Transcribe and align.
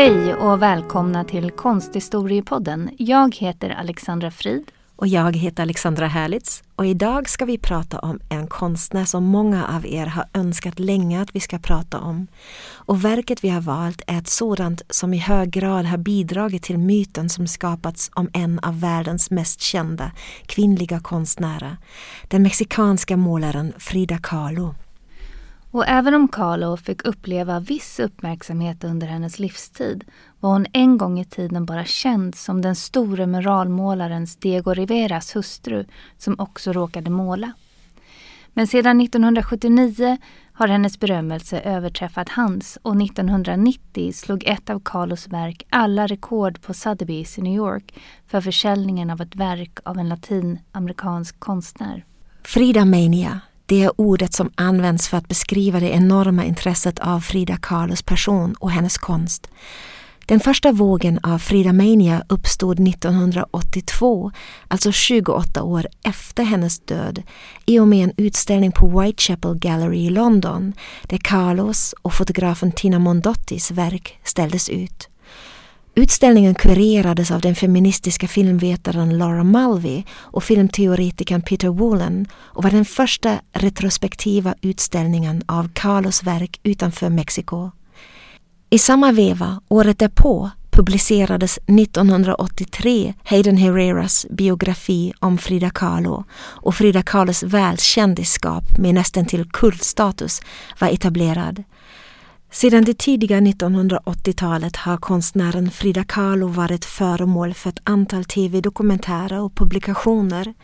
Hej 0.00 0.34
och 0.34 0.62
välkomna 0.62 1.24
till 1.24 1.50
Konsthistoriepodden. 1.50 2.90
Jag 2.98 3.36
heter 3.36 3.70
Alexandra 3.70 4.30
Frid. 4.30 4.70
Och 4.96 5.06
jag 5.06 5.36
heter 5.36 5.62
Alexandra 5.62 6.06
Härlitz 6.06 6.62
och 6.76 6.86
idag 6.86 7.28
ska 7.28 7.44
vi 7.44 7.58
prata 7.58 7.98
om 7.98 8.20
en 8.28 8.46
konstnär 8.46 9.04
som 9.04 9.24
många 9.24 9.66
av 9.66 9.86
er 9.86 10.06
har 10.06 10.24
önskat 10.34 10.78
länge 10.78 11.22
att 11.22 11.36
vi 11.36 11.40
ska 11.40 11.58
prata 11.58 12.00
om. 12.00 12.26
Och 12.70 13.04
verket 13.04 13.44
vi 13.44 13.48
har 13.48 13.60
valt 13.60 14.02
är 14.06 14.18
ett 14.18 14.28
sådant 14.28 14.82
som 14.90 15.14
i 15.14 15.18
hög 15.18 15.50
grad 15.50 15.84
har 15.84 15.98
bidragit 15.98 16.62
till 16.62 16.78
myten 16.78 17.28
som 17.28 17.46
skapats 17.46 18.10
om 18.14 18.30
en 18.32 18.58
av 18.58 18.80
världens 18.80 19.30
mest 19.30 19.60
kända 19.60 20.12
kvinnliga 20.46 21.00
konstnärer, 21.00 21.76
den 22.28 22.42
mexikanska 22.42 23.16
målaren 23.16 23.72
Frida 23.78 24.18
Kahlo. 24.22 24.74
Och 25.72 25.88
även 25.88 26.14
om 26.14 26.28
Carlo 26.28 26.76
fick 26.76 27.04
uppleva 27.04 27.60
viss 27.60 28.00
uppmärksamhet 28.00 28.84
under 28.84 29.06
hennes 29.06 29.38
livstid 29.38 30.04
var 30.40 30.50
hon 30.50 30.66
en 30.72 30.98
gång 30.98 31.20
i 31.20 31.24
tiden 31.24 31.66
bara 31.66 31.84
känd 31.84 32.34
som 32.34 32.62
den 32.62 32.76
store 32.76 33.26
muralmålarens 33.26 34.36
Diego 34.36 34.74
Riveras 34.74 35.36
hustru 35.36 35.84
som 36.18 36.40
också 36.40 36.72
råkade 36.72 37.10
måla. 37.10 37.52
Men 38.52 38.66
sedan 38.66 39.00
1979 39.00 40.18
har 40.52 40.68
hennes 40.68 41.00
berömmelse 41.00 41.60
överträffat 41.60 42.28
hans 42.28 42.78
och 42.82 43.02
1990 43.02 44.12
slog 44.12 44.44
ett 44.46 44.70
av 44.70 44.80
Carlos 44.84 45.28
verk 45.28 45.66
alla 45.70 46.06
rekord 46.06 46.62
på 46.62 46.72
Sotheby's 46.72 47.38
i 47.38 47.42
New 47.42 47.54
York 47.54 47.94
för 48.26 48.40
försäljningen 48.40 49.10
av 49.10 49.20
ett 49.20 49.36
verk 49.36 49.78
av 49.84 49.98
en 49.98 50.08
latinamerikansk 50.08 51.40
konstnär. 51.40 52.04
Frida 52.42 52.84
Mania 52.84 53.40
det 53.70 53.82
är 53.82 54.00
ordet 54.00 54.34
som 54.34 54.50
används 54.54 55.08
för 55.08 55.16
att 55.16 55.28
beskriva 55.28 55.80
det 55.80 55.88
enorma 55.88 56.44
intresset 56.44 56.98
av 56.98 57.20
Frida 57.20 57.56
Kahlos 57.56 58.02
person 58.02 58.54
och 58.58 58.70
hennes 58.70 58.98
konst. 58.98 59.48
Den 60.26 60.40
första 60.40 60.72
vågen 60.72 61.18
av 61.22 61.38
Frida 61.38 61.72
Mania 61.72 62.22
uppstod 62.28 62.88
1982, 62.88 64.32
alltså 64.68 64.92
28 64.92 65.62
år 65.62 65.86
efter 66.02 66.42
hennes 66.42 66.78
död, 66.80 67.22
i 67.66 67.78
och 67.78 67.88
med 67.88 68.04
en 68.04 68.12
utställning 68.16 68.72
på 68.72 69.00
Whitechapel 69.00 69.58
Gallery 69.58 69.98
i 69.98 70.10
London 70.10 70.72
där 71.02 71.18
Carlos 71.18 71.94
och 72.02 72.14
fotografen 72.14 72.72
Tina 72.72 72.98
Mondottis 72.98 73.70
verk 73.70 74.18
ställdes 74.24 74.68
ut. 74.68 75.09
Utställningen 75.94 76.54
kurerades 76.54 77.30
av 77.30 77.40
den 77.40 77.54
feministiska 77.54 78.28
filmvetaren 78.28 79.18
Laura 79.18 79.44
Mulvey 79.44 80.02
och 80.10 80.44
filmteoretikern 80.44 81.42
Peter 81.42 81.68
Woolen 81.68 82.26
och 82.34 82.62
var 82.64 82.70
den 82.70 82.84
första 82.84 83.40
retrospektiva 83.52 84.54
utställningen 84.60 85.42
av 85.46 85.70
Carlos 85.74 86.22
verk 86.22 86.60
utanför 86.62 87.08
Mexiko. 87.08 87.70
I 88.70 88.78
samma 88.78 89.12
veva, 89.12 89.60
året 89.68 89.98
därpå, 89.98 90.50
publicerades 90.70 91.58
1983 91.58 93.14
Hayden 93.24 93.56
Herreras 93.56 94.26
biografi 94.30 95.12
om 95.18 95.38
Frida 95.38 95.70
Kahlo 95.70 96.24
och 96.40 96.74
Frida 96.74 97.02
Kahlos 97.02 97.42
världskändisskap 97.42 98.78
med 98.78 98.94
nästan 98.94 99.26
till 99.26 99.50
kultstatus 99.50 100.42
var 100.78 100.88
etablerad. 100.88 101.64
Sedan 102.52 102.84
det 102.84 102.98
tidiga 102.98 103.40
1980-talet 103.40 104.76
har 104.76 104.96
konstnären 104.96 105.70
Frida 105.70 106.04
Kahlo 106.04 106.46
varit 106.46 106.84
föremål 106.84 107.54
för 107.54 107.70
ett 107.70 107.80
antal 107.84 108.24
tv-dokumentärer 108.24 109.40
och 109.40 109.54
publikationer. 109.54 110.54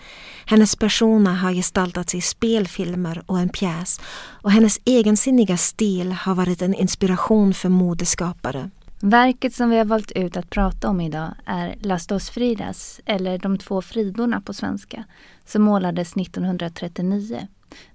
Hennes 0.47 0.76
personer 0.76 1.34
har 1.34 1.52
gestaltats 1.52 2.14
i 2.14 2.20
spelfilmer 2.20 3.22
och 3.26 3.38
en 3.38 3.48
pjäs 3.48 4.00
och 4.16 4.50
hennes 4.50 4.80
egensinniga 4.84 5.56
stil 5.56 6.12
har 6.12 6.34
varit 6.34 6.62
en 6.62 6.74
inspiration 6.74 7.54
för 7.54 7.69
modeskapare. 7.69 8.70
Verket 9.00 9.54
som 9.54 9.70
vi 9.70 9.78
har 9.78 9.84
valt 9.84 10.10
ut 10.10 10.36
att 10.36 10.50
prata 10.50 10.88
om 10.88 11.00
idag 11.00 11.34
är 11.44 11.76
Las 11.80 12.06
dos 12.06 12.30
Fridas, 12.30 13.00
eller 13.04 13.38
De 13.38 13.58
två 13.58 13.82
Fridorna 13.82 14.41
på 14.41 14.54
svenska, 14.54 15.04
som 15.44 15.62
målades 15.62 16.16
1939. 16.16 17.48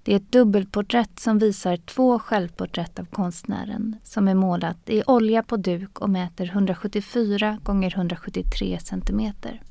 Det 0.04 0.12
är 0.12 0.16
ett 0.16 0.32
dubbelporträtt 0.32 1.20
som 1.20 1.40
visar 1.40 1.78
två 1.78 2.20
självporträtt 2.20 3.00
av 3.00 3.06
konstnären 3.06 3.96
som 4.04 4.28
är 4.28 4.36
målat 4.36 4.78
i 4.90 5.04
olja 5.08 5.44
på 5.44 5.58
duk 5.58 6.00
och 6.00 6.09
mäter 6.09 6.46
174 6.46 7.59
gånger 7.64 7.94
173 7.96 8.80
centimeter. 8.84 9.62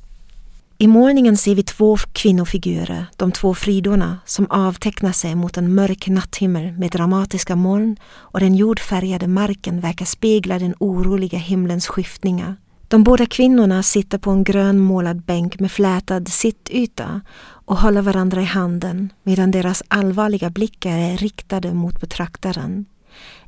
I 0.78 0.86
målningen 0.86 1.36
ser 1.36 1.54
vi 1.54 1.62
två 1.62 1.96
kvinnofigurer, 2.12 3.06
de 3.16 3.32
två 3.32 3.54
fridorna, 3.54 4.18
som 4.24 4.46
avtecknar 4.50 5.12
sig 5.12 5.34
mot 5.34 5.56
en 5.56 5.74
mörk 5.74 6.08
natthimmel 6.08 6.72
med 6.72 6.90
dramatiska 6.90 7.56
moln 7.56 7.96
och 8.06 8.40
den 8.40 8.54
jordfärgade 8.54 9.26
marken 9.26 9.80
verkar 9.80 10.04
spegla 10.04 10.58
den 10.58 10.74
oroliga 10.78 11.38
himlens 11.38 11.86
skiftningar. 11.86 12.56
De 12.90 13.04
båda 13.04 13.26
kvinnorna 13.26 13.82
sitter 13.82 14.18
på 14.18 14.30
en 14.30 14.44
grönmålad 14.44 15.22
bänk 15.22 15.60
med 15.60 15.72
flätad 15.72 16.28
sittyta 16.28 17.20
och 17.64 17.76
håller 17.76 18.02
varandra 18.02 18.42
i 18.42 18.44
handen 18.44 19.12
medan 19.22 19.50
deras 19.50 19.82
allvarliga 19.88 20.50
blickar 20.50 20.98
är 20.98 21.16
riktade 21.16 21.74
mot 21.74 22.00
betraktaren. 22.00 22.86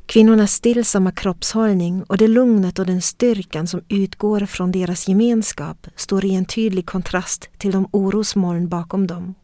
Kvinnornas 0.06 0.52
stillsamma 0.52 1.12
kroppshållning 1.12 2.02
och 2.02 2.16
det 2.16 2.28
lugnet 2.28 2.78
och 2.78 2.86
den 2.86 3.02
styrkan 3.02 3.66
som 3.66 3.80
utgår 3.88 4.46
från 4.46 4.72
deras 4.72 5.08
gemenskap 5.08 5.86
står 5.96 6.24
i 6.24 6.34
en 6.34 6.44
tydlig 6.44 6.86
kontrast 6.86 7.48
till 7.58 7.72
de 7.72 7.88
orosmoln 7.90 8.68
bakom 8.68 9.06
dem. 9.06 9.34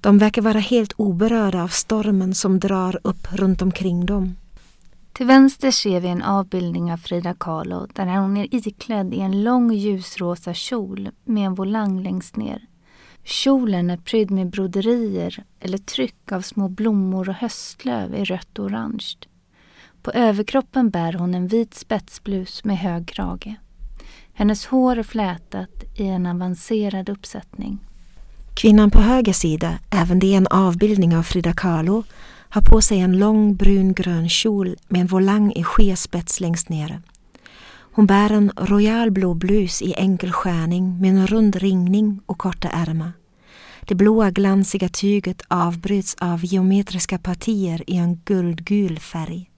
De 0.00 0.18
verkar 0.18 0.42
vara 0.42 0.58
helt 0.58 0.92
oberörda 0.96 1.62
av 1.62 1.68
stormen 1.68 2.34
som 2.34 2.60
drar 2.60 3.00
upp 3.02 3.28
runt 3.32 3.62
omkring 3.62 4.06
dem. 4.06 4.36
Till 5.14 5.26
vänster 5.26 5.70
ser 5.70 6.00
vi 6.00 6.08
en 6.08 6.22
avbildning 6.22 6.92
av 6.92 6.96
Frida 6.96 7.34
Kahlo 7.40 7.86
där 7.92 8.06
hon 8.06 8.36
är 8.36 8.54
iklädd 8.54 9.14
i 9.14 9.20
en 9.20 9.42
lång 9.42 9.72
ljusrosa 9.72 10.54
kjol 10.54 11.10
med 11.24 11.46
en 11.46 11.54
volang 11.54 12.02
längst 12.02 12.36
ner. 12.36 12.66
Kjolen 13.24 13.90
är 13.90 13.96
prydd 13.96 14.30
med 14.30 14.50
broderier 14.50 15.44
eller 15.60 15.78
tryck 15.78 16.32
av 16.32 16.40
små 16.40 16.68
blommor 16.68 17.28
och 17.28 17.34
höstlöv 17.34 18.14
i 18.14 18.24
rött 18.24 18.58
och 18.58 18.64
orange. 18.64 19.14
På 20.02 20.10
överkroppen 20.10 20.90
bär 20.90 21.12
hon 21.12 21.34
en 21.34 21.48
vit 21.48 21.74
spetsblus 21.74 22.64
med 22.64 22.78
hög 22.78 23.08
krage. 23.08 23.54
Hennes 24.32 24.66
hår 24.66 24.98
är 24.98 25.02
flätat 25.02 25.84
i 25.96 26.06
en 26.06 26.26
avancerad 26.26 27.08
uppsättning. 27.08 27.78
Kvinnan 28.54 28.90
på 28.90 29.00
höger 29.00 29.32
sida, 29.32 29.78
även 29.90 30.18
det 30.18 30.34
en 30.34 30.46
avbildning 30.46 31.16
av 31.16 31.22
Frida 31.22 31.52
Kahlo, 31.52 32.04
har 32.54 32.62
på 32.62 32.80
sig 32.80 33.00
en 33.00 33.18
lång 33.18 33.56
brungrön 33.56 34.28
kjol 34.28 34.76
med 34.88 35.00
en 35.00 35.06
volang 35.06 35.52
i 35.52 35.64
skespets 35.64 36.40
längst 36.40 36.68
nere. 36.68 37.02
Hon 37.92 38.06
bär 38.06 38.32
en 38.32 38.52
royalblå 38.56 39.34
blus 39.34 39.82
i 39.82 39.94
enkel 39.94 40.32
skärning 40.32 41.00
med 41.00 41.10
en 41.10 41.26
rund 41.26 41.56
ringning 41.56 42.20
och 42.26 42.38
korta 42.38 42.68
ärmar. 42.68 43.12
Det 43.80 43.94
blåa 43.94 44.30
glansiga 44.30 44.88
tyget 44.88 45.42
avbryts 45.48 46.16
av 46.20 46.44
geometriska 46.44 47.18
partier 47.18 47.84
i 47.86 47.96
en 47.96 48.16
guldgul 48.24 48.98
färg. 48.98 49.50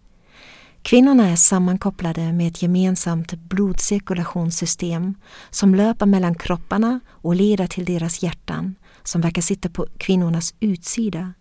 Kvinnorna 0.83 1.29
är 1.29 1.37
sammankopplade 1.37 2.33
med 2.33 2.49
ett 2.49 2.63
gemensamt 2.63 3.35
blodcirkulationssystem 3.35 5.15
som 5.51 5.75
löper 5.75 6.07
mellan 6.07 6.35
kropparna 6.35 7.01
och 7.09 7.35
leder 7.35 7.67
till 7.67 7.85
deras 7.85 8.23
hjärtan 8.23 8.75
som 9.03 9.21
verkar 9.21 9.43
sitta 9.43 9.69
på 9.69 9.87
kvinnornas 9.99 10.55
utsida 10.61 11.33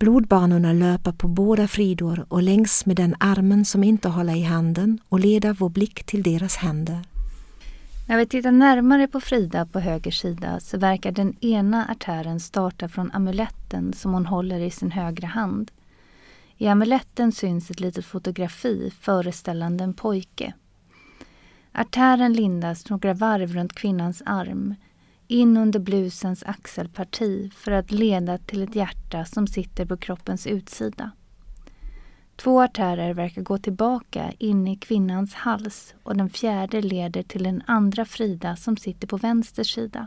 Blodbanorna 0.00 0.72
löper 0.72 1.12
på 1.12 1.28
båda 1.28 1.68
fridor 1.68 2.26
och 2.28 2.42
längs 2.42 2.86
med 2.86 2.96
den 2.96 3.14
armen 3.20 3.64
som 3.64 3.84
inte 3.84 4.08
håller 4.08 4.36
i 4.36 4.42
handen 4.42 4.98
och 5.08 5.20
leder 5.20 5.52
vår 5.52 5.68
blick 5.68 6.04
till 6.04 6.22
deras 6.22 6.56
händer. 6.56 6.98
När 8.08 8.16
vi 8.16 8.26
tittar 8.26 8.52
närmare 8.52 9.08
på 9.08 9.20
Frida 9.20 9.66
på 9.66 9.80
höger 9.80 10.10
sida 10.10 10.60
så 10.60 10.78
verkar 10.78 11.12
den 11.12 11.44
ena 11.44 11.86
artären 11.86 12.40
starta 12.40 12.88
från 12.88 13.10
amuletten 13.10 13.92
som 13.92 14.12
hon 14.12 14.26
håller 14.26 14.60
i 14.60 14.70
sin 14.70 14.90
högra 14.90 15.26
hand. 15.26 15.70
I 16.56 16.68
amuletten 16.68 17.32
syns 17.32 17.70
ett 17.70 17.80
litet 17.80 18.06
fotografi 18.06 18.92
föreställande 19.00 19.84
en 19.84 19.94
pojke. 19.94 20.52
Artären 21.72 22.32
lindas 22.32 22.90
några 22.90 23.14
varv 23.14 23.52
runt 23.52 23.72
kvinnans 23.72 24.22
arm 24.26 24.74
in 25.30 25.56
under 25.56 25.80
blusens 25.80 26.42
axelparti 26.42 27.52
för 27.54 27.72
att 27.72 27.90
leda 27.90 28.38
till 28.38 28.62
ett 28.62 28.74
hjärta 28.74 29.24
som 29.24 29.46
sitter 29.46 29.86
på 29.86 29.96
kroppens 29.96 30.46
utsida. 30.46 31.10
Två 32.36 32.60
artärer 32.60 33.14
verkar 33.14 33.42
gå 33.42 33.58
tillbaka 33.58 34.32
in 34.38 34.68
i 34.68 34.76
kvinnans 34.76 35.34
hals 35.34 35.94
och 36.02 36.16
den 36.16 36.30
fjärde 36.30 36.82
leder 36.82 37.22
till 37.22 37.42
den 37.42 37.62
andra 37.66 38.04
Frida 38.04 38.56
som 38.56 38.76
sitter 38.76 39.06
på 39.06 39.16
vänster 39.16 39.64
sida. 39.64 40.06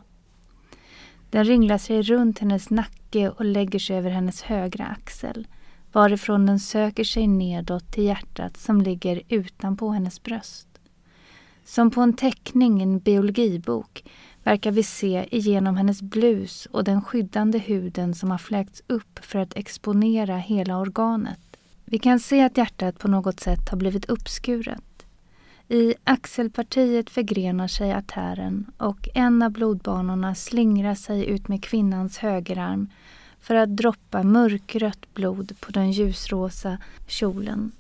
Den 1.30 1.46
ringlar 1.46 1.78
sig 1.78 2.02
runt 2.02 2.40
hennes 2.40 2.70
nacke 2.70 3.30
och 3.30 3.46
lägger 3.46 3.80
sig 3.80 3.98
över 3.98 4.10
hennes 4.10 4.42
högra 4.42 4.86
axel 4.86 5.48
varifrån 5.92 6.46
den 6.46 6.60
söker 6.60 7.04
sig 7.04 7.28
nedåt 7.28 7.92
till 7.92 8.04
hjärtat 8.04 8.58
som 8.58 8.82
ligger 8.82 9.22
utanpå 9.30 9.90
hennes 9.90 10.24
bröst. 10.24 10.68
Som 11.66 11.92
på 11.92 12.02
en 12.02 12.14
teckning 12.14 12.80
i 12.80 12.84
en 12.84 13.00
biologibok 13.00 14.04
verkar 14.44 14.72
vi 14.72 14.84
se 14.84 15.26
igenom 15.32 15.78
hennes 15.78 16.02
blus 16.02 16.66
och 16.72 16.84
den 16.84 17.02
skyddande 17.02 17.60
huden 17.60 18.16
som 18.16 18.32
har 18.32 18.38
fläkts 18.38 18.82
upp 18.88 19.20
för 19.22 19.40
att 19.40 19.58
exponera 19.58 20.38
hela 20.38 20.78
organet. 20.78 21.40
Vi 21.86 22.00
kan 22.00 22.20
se 22.20 22.44
att 22.44 22.58
hjärtat 22.58 23.00
på 23.00 23.08
något 23.08 23.40
sätt 23.40 23.70
har 23.70 23.78
blivit 23.78 24.06
uppskuret. 24.06 25.06
I 25.68 25.94
axelpartiet 26.04 27.10
förgrenar 27.10 27.68
sig 27.68 27.92
artären 27.92 28.72
och 28.78 29.10
en 29.14 29.42
av 29.42 29.52
blodbanorna 29.52 30.36
slingrar 30.36 30.96
sig 30.96 31.26
ut 31.26 31.48
med 31.48 31.64
kvinnans 31.64 32.18
högerarm 32.18 32.90
för 33.40 33.56
att 33.56 33.78
droppa 33.78 34.24
mörkrött 34.24 35.14
blod 35.14 35.56
på 35.60 35.72
den 35.72 35.92
ljusrosa 35.92 36.78
kjolen. 37.08 37.72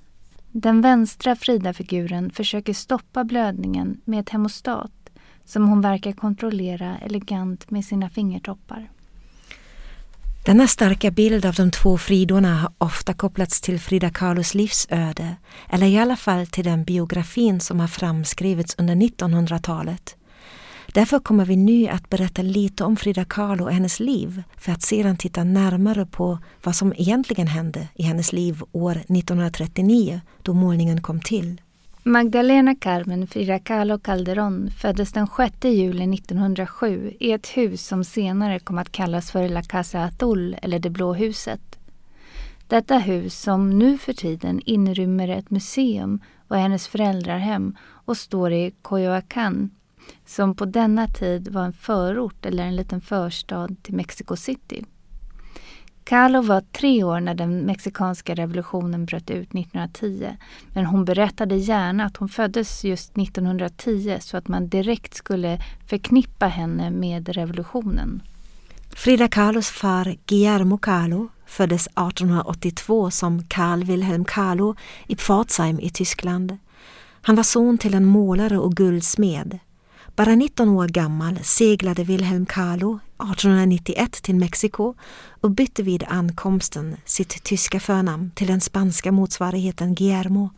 Den 0.52 0.82
vänstra 0.82 1.36
Frida-figuren 1.36 2.30
försöker 2.30 2.74
stoppa 2.74 3.24
blödningen 3.24 4.02
med 4.06 4.20
ett 4.20 4.30
hemostat 4.30 5.03
som 5.46 5.68
hon 5.70 5.82
verkar 5.82 6.12
kontrollera 6.12 6.98
elegant 6.98 7.72
med 7.72 7.86
sina 7.86 8.10
fingertoppar. 8.10 8.90
Denna 10.46 10.68
starka 10.68 11.12
bild 11.12 11.46
av 11.46 11.54
de 11.54 11.72
två 11.72 11.98
Fridorna 11.98 12.56
har 12.56 12.74
ofta 12.78 13.14
kopplats 13.14 13.62
till 13.62 13.80
Frida 13.80 14.10
Kahlos 14.10 14.54
livsöde, 14.54 15.36
eller 15.70 15.88
i 15.88 15.98
alla 15.98 16.16
fall 16.16 16.48
till 16.48 16.64
den 16.64 16.84
biografin 16.84 17.60
som 17.60 17.80
har 17.80 17.88
framskrivits 17.88 18.76
under 18.78 18.96
1900-talet. 18.96 20.16
Därför 20.94 21.20
kommer 21.20 21.46
vi 21.46 21.56
nu 21.56 21.88
att 21.88 22.10
berätta 22.10 22.42
lite 22.42 22.84
om 22.84 22.96
Frida 22.96 23.26
Kahlo 23.26 23.64
och 23.64 23.74
hennes 23.74 24.00
liv 24.00 24.44
för 24.58 24.72
att 24.72 24.82
sedan 24.82 25.18
titta 25.18 25.44
närmare 25.44 26.06
på 26.06 26.40
vad 26.64 26.76
som 26.76 26.94
egentligen 26.98 27.48
hände 27.48 27.88
i 27.96 28.04
hennes 28.04 28.34
liv 28.34 28.62
år 28.72 28.92
1939 28.92 30.22
då 30.42 30.54
målningen 30.54 31.02
kom 31.02 31.20
till. 31.20 31.62
Magdalena 32.06 32.76
Carmen 32.76 33.28
Frida 33.28 33.60
Kahlo 33.60 34.00
Calderón 34.00 34.72
föddes 34.72 35.12
den 35.12 35.28
6 35.28 35.64
juli 35.64 36.16
1907 36.16 37.14
i 37.20 37.32
ett 37.32 37.48
hus 37.48 37.88
som 37.88 38.04
senare 38.04 38.60
kom 38.60 38.78
att 38.78 38.92
kallas 38.92 39.32
för 39.32 39.50
La 39.50 39.62
Casa 39.62 40.04
Atul 40.04 40.56
eller 40.62 40.80
Det 40.80 40.90
blå 40.90 41.14
huset. 41.14 41.80
Detta 42.68 42.98
hus 42.98 43.42
som 43.42 43.80
nu 43.80 43.98
för 43.98 44.14
tiden 44.14 44.62
inrymmer 44.66 45.28
ett 45.28 45.50
museum 45.50 46.20
var 46.48 46.58
hennes 46.58 46.88
föräldrahem 46.88 47.76
och 47.82 48.18
står 48.18 48.52
i 48.52 48.74
Coyoacán 48.82 49.70
som 50.26 50.56
på 50.56 50.66
denna 50.66 51.08
tid 51.08 51.48
var 51.48 51.66
en 51.66 51.74
förort 51.74 52.46
eller 52.46 52.64
en 52.64 52.76
liten 52.76 53.02
förstad 53.02 53.70
till 53.82 53.96
Mexico 53.96 54.36
City. 54.36 54.86
Carlo 56.04 56.42
var 56.42 56.62
tre 56.62 57.04
år 57.04 57.20
när 57.20 57.34
den 57.34 57.60
mexikanska 57.60 58.36
revolutionen 58.36 59.06
bröt 59.06 59.30
ut 59.30 59.48
1910 59.56 60.38
men 60.74 60.86
hon 60.86 61.06
berättade 61.06 61.56
gärna 61.56 62.06
att 62.06 62.18
hon 62.18 62.30
föddes 62.30 62.84
just 62.84 63.18
1910 63.18 64.18
så 64.22 64.38
att 64.38 64.48
man 64.48 64.70
direkt 64.70 65.14
skulle 65.14 65.60
förknippa 65.88 66.48
henne 66.48 66.90
med 66.92 67.30
revolutionen. 67.30 68.22
Frida 68.96 69.28
Kahlos 69.28 69.70
far 69.70 70.16
Guillermo 70.26 70.78
Kahlo 70.78 71.30
föddes 71.46 71.88
1882 71.88 73.12
som 73.12 73.44
Karl 73.48 73.84
Wilhelm 73.84 74.26
Kahlo 74.26 74.76
i 75.08 75.16
Pforzheim 75.16 75.80
i 75.80 75.90
Tyskland. 75.90 76.58
Han 77.22 77.36
var 77.36 77.44
son 77.44 77.78
till 77.78 77.94
en 77.94 78.06
målare 78.06 78.58
och 78.58 78.76
guldsmed. 78.76 79.60
Bara 80.16 80.36
19 80.36 80.70
år 80.70 80.88
gammal 80.88 81.40
seglade 81.44 82.04
Wilhelm 82.04 82.46
Kahlo 82.46 83.00
1891 83.18 84.12
till 84.12 84.36
Mexiko 84.36 84.94
och 85.42 85.52
bytte 85.52 85.84
vid 85.84 86.04
ankomsten 86.08 86.98
sitt 87.06 87.44
tyska 87.44 87.80
förnamn 87.80 88.32
till 88.36 88.48
den 88.48 88.62
spanska 88.62 89.12
motsvarigheten 89.12 89.96
Guillermo. 89.96 90.50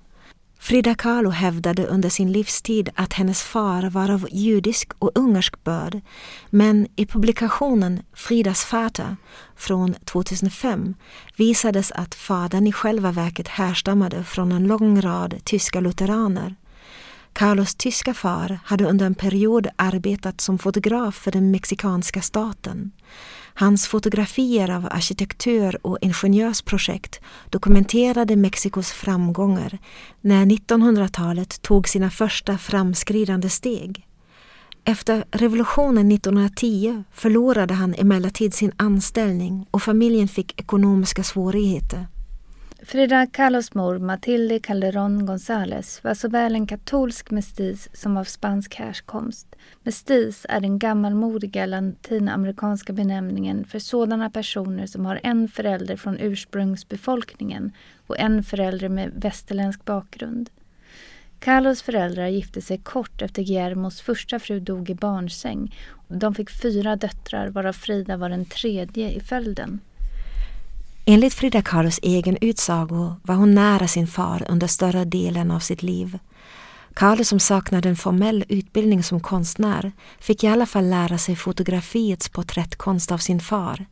Frida 0.59 0.95
Kahlo 0.95 1.29
hävdade 1.29 1.85
under 1.85 2.09
sin 2.09 2.31
livstid 2.31 2.89
att 2.95 3.13
hennes 3.13 3.43
far 3.43 3.89
var 3.89 4.11
av 4.11 4.27
judisk 4.31 4.91
och 4.99 5.11
ungersk 5.15 5.63
börd 5.63 6.01
men 6.49 6.87
i 6.95 7.05
publikationen 7.05 8.01
Fridas 8.13 8.73
Vater 8.73 9.15
från 9.55 9.93
2005 9.93 10.93
visades 11.35 11.91
att 11.91 12.15
fadern 12.15 12.67
i 12.67 12.71
själva 12.71 13.11
verket 13.11 13.47
härstammade 13.47 14.23
från 14.23 14.51
en 14.51 14.67
lång 14.67 15.01
rad 15.01 15.35
tyska 15.43 15.79
lutheraner. 15.79 16.55
Carlos 17.35 17.75
tyska 17.75 18.13
far 18.13 18.59
hade 18.63 18.85
under 18.85 19.05
en 19.05 19.15
period 19.15 19.67
arbetat 19.75 20.41
som 20.41 20.57
fotograf 20.59 21.15
för 21.15 21.31
den 21.31 21.51
mexikanska 21.51 22.21
staten. 22.21 22.91
Hans 23.53 23.87
fotografier 23.87 24.69
av 24.69 24.85
arkitektur 24.85 25.85
och 25.85 25.97
ingenjörsprojekt 26.01 27.19
dokumenterade 27.49 28.35
Mexikos 28.35 28.91
framgångar 28.91 29.77
när 30.21 30.45
1900-talet 30.45 31.61
tog 31.61 31.87
sina 31.87 32.09
första 32.09 32.57
framskridande 32.57 33.49
steg. 33.49 34.07
Efter 34.85 35.25
revolutionen 35.31 36.11
1910 36.11 37.03
förlorade 37.13 37.73
han 37.73 37.95
emellertid 37.95 38.53
sin 38.53 38.71
anställning 38.77 39.67
och 39.71 39.83
familjen 39.83 40.27
fick 40.27 40.59
ekonomiska 40.59 41.23
svårigheter. 41.23 42.07
Frida 42.87 43.27
Kahlos 43.27 43.73
mor, 43.73 43.99
Matilde 43.99 44.59
Calderón 44.59 45.25
González, 45.25 45.99
var 46.03 46.13
såväl 46.13 46.55
en 46.55 46.67
katolsk 46.67 47.31
mestis 47.31 47.89
som 47.93 48.17
av 48.17 48.23
spansk 48.23 48.75
härkomst. 48.75 49.55
Mestis 49.83 50.45
är 50.49 50.59
den 50.59 50.79
gammalmodiga 50.79 51.65
latinamerikanska 51.65 52.93
benämningen 52.93 53.65
för 53.65 53.79
sådana 53.79 54.29
personer 54.29 54.85
som 54.85 55.05
har 55.05 55.19
en 55.23 55.47
förälder 55.47 55.95
från 55.95 56.19
ursprungsbefolkningen 56.19 57.71
och 58.07 58.19
en 58.19 58.43
förälder 58.43 58.89
med 58.89 59.11
västerländsk 59.15 59.85
bakgrund. 59.85 60.49
Carlos 61.39 61.81
föräldrar 61.81 62.27
gifte 62.27 62.61
sig 62.61 62.77
kort 62.77 63.21
efter 63.21 63.43
Guillermos 63.43 64.01
första 64.01 64.39
fru 64.39 64.59
dog 64.59 64.89
i 64.89 64.95
barnsäng. 64.95 65.75
De 66.07 66.35
fick 66.35 66.49
fyra 66.49 66.95
döttrar 66.95 67.47
varav 67.47 67.73
Frida 67.73 68.17
var 68.17 68.29
den 68.29 68.45
tredje 68.45 69.11
i 69.11 69.19
följden. 69.19 69.79
Enligt 71.07 71.33
Frida 71.33 71.61
Kahlos 71.61 71.99
egen 72.01 72.37
utsago 72.41 73.15
var 73.23 73.35
hon 73.35 73.55
nära 73.55 73.87
sin 73.87 74.07
far 74.07 74.45
under 74.49 74.67
större 74.67 75.05
delen 75.05 75.51
av 75.51 75.59
sitt 75.59 75.83
liv. 75.83 76.19
Kahlo 76.93 77.23
som 77.23 77.39
saknade 77.39 77.89
en 77.89 77.95
formell 77.95 78.45
utbildning 78.49 79.03
som 79.03 79.19
konstnär 79.19 79.91
fick 80.19 80.43
i 80.43 80.47
alla 80.47 80.65
fall 80.65 80.89
lära 80.89 81.17
sig 81.17 81.35
fotografiets 81.35 82.29
porträttkonst 82.29 83.11
av 83.11 83.17
sin 83.17 83.39
far. 83.39 83.85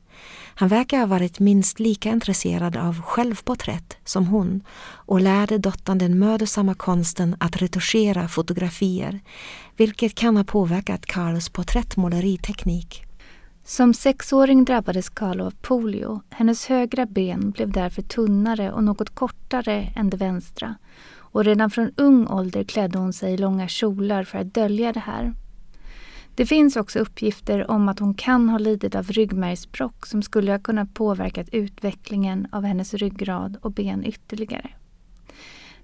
Han 0.55 0.69
verkar 0.69 0.99
ha 0.99 1.05
varit 1.05 1.39
minst 1.39 1.79
lika 1.79 2.09
intresserad 2.09 2.77
av 2.77 3.01
självporträtt 3.01 3.97
som 4.05 4.27
hon 4.27 4.61
och 4.81 5.21
lärde 5.21 5.57
dottern 5.57 5.97
den 5.97 6.19
mödosamma 6.19 6.73
konsten 6.75 7.35
att 7.39 7.61
retuschera 7.61 8.27
fotografier, 8.27 9.19
vilket 9.77 10.15
kan 10.15 10.37
ha 10.37 10.43
påverkat 10.43 11.05
Carlos 11.05 11.49
porträttmåleriteknik. 11.49 13.05
Som 13.65 13.93
sexåring 13.93 14.65
drabbades 14.65 15.09
Carlo 15.09 15.45
av 15.45 15.53
polio. 15.61 16.21
Hennes 16.29 16.65
högra 16.65 17.05
ben 17.05 17.51
blev 17.51 17.71
därför 17.71 18.01
tunnare 18.01 18.71
och 18.71 18.83
något 18.83 19.15
kortare 19.15 19.93
än 19.95 20.09
det 20.09 20.17
vänstra. 20.17 20.75
Och 21.15 21.45
redan 21.45 21.69
från 21.69 21.91
ung 21.97 22.27
ålder 22.27 22.63
klädde 22.63 22.97
hon 22.97 23.13
sig 23.13 23.33
i 23.33 23.37
långa 23.37 23.67
kjolar 23.67 24.23
för 24.23 24.37
att 24.37 24.53
dölja 24.53 24.93
det 24.93 24.99
här. 24.99 25.33
Det 26.35 26.45
finns 26.45 26.75
också 26.75 26.99
uppgifter 26.99 27.71
om 27.71 27.89
att 27.89 27.99
hon 27.99 28.13
kan 28.13 28.49
ha 28.49 28.57
lidit 28.57 28.95
av 28.95 29.07
ryggmärgsbråck 29.07 30.05
som 30.05 30.21
skulle 30.21 30.51
ha 30.51 30.59
kunnat 30.59 30.93
påverkat 30.93 31.49
utvecklingen 31.49 32.47
av 32.51 32.63
hennes 32.63 32.93
ryggrad 32.93 33.57
och 33.61 33.71
ben 33.71 34.05
ytterligare. 34.05 34.69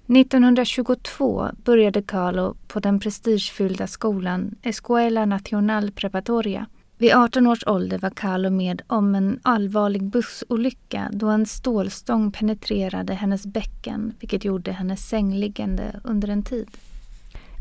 1922 0.06 1.48
började 1.64 2.02
Carlo 2.02 2.56
på 2.68 2.80
den 2.80 3.00
prestigefyllda 3.00 3.86
skolan 3.86 4.54
Escuela 4.62 5.24
Nacional 5.24 5.90
Preparatoria 5.90 6.66
vid 7.00 7.14
18 7.14 7.46
års 7.46 7.66
ålder 7.66 7.98
var 7.98 8.10
Carlo 8.10 8.50
med 8.50 8.82
om 8.86 9.14
en 9.14 9.40
allvarlig 9.42 10.02
bussolycka 10.02 11.08
då 11.12 11.28
en 11.28 11.46
stålstång 11.46 12.32
penetrerade 12.32 13.14
hennes 13.14 13.46
bäcken 13.46 14.12
vilket 14.20 14.44
gjorde 14.44 14.72
henne 14.72 14.96
sängliggande 14.96 16.00
under 16.04 16.28
en 16.28 16.42
tid. 16.42 16.68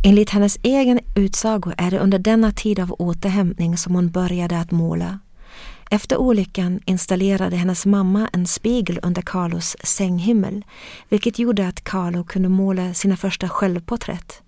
Enligt 0.06 0.30
hennes 0.30 0.60
egen 0.64 1.00
utsago 1.16 1.72
är 1.78 1.92
det 1.92 2.00
under 2.00 2.20
denna 2.20 2.52
tid 2.52 2.80
av 2.80 2.96
återhämtning 3.00 3.78
som 3.78 3.96
hon 3.96 4.10
började 4.10 4.60
att 4.60 4.72
måla. 4.72 5.20
Efter 5.90 6.18
olyckan 6.18 6.80
installerade 6.86 7.56
hennes 7.56 7.86
mamma 7.86 8.30
en 8.34 8.48
spegel 8.48 9.00
under 9.04 9.22
Carlos 9.22 9.78
sänghimmel 9.84 10.66
vilket 11.10 11.40
gjorde 11.40 11.68
att 11.68 11.84
Carlo 11.84 12.24
kunde 12.24 12.50
måla 12.50 12.94
sina 12.94 13.18
första 13.18 13.50
självporträtt. 13.50 14.42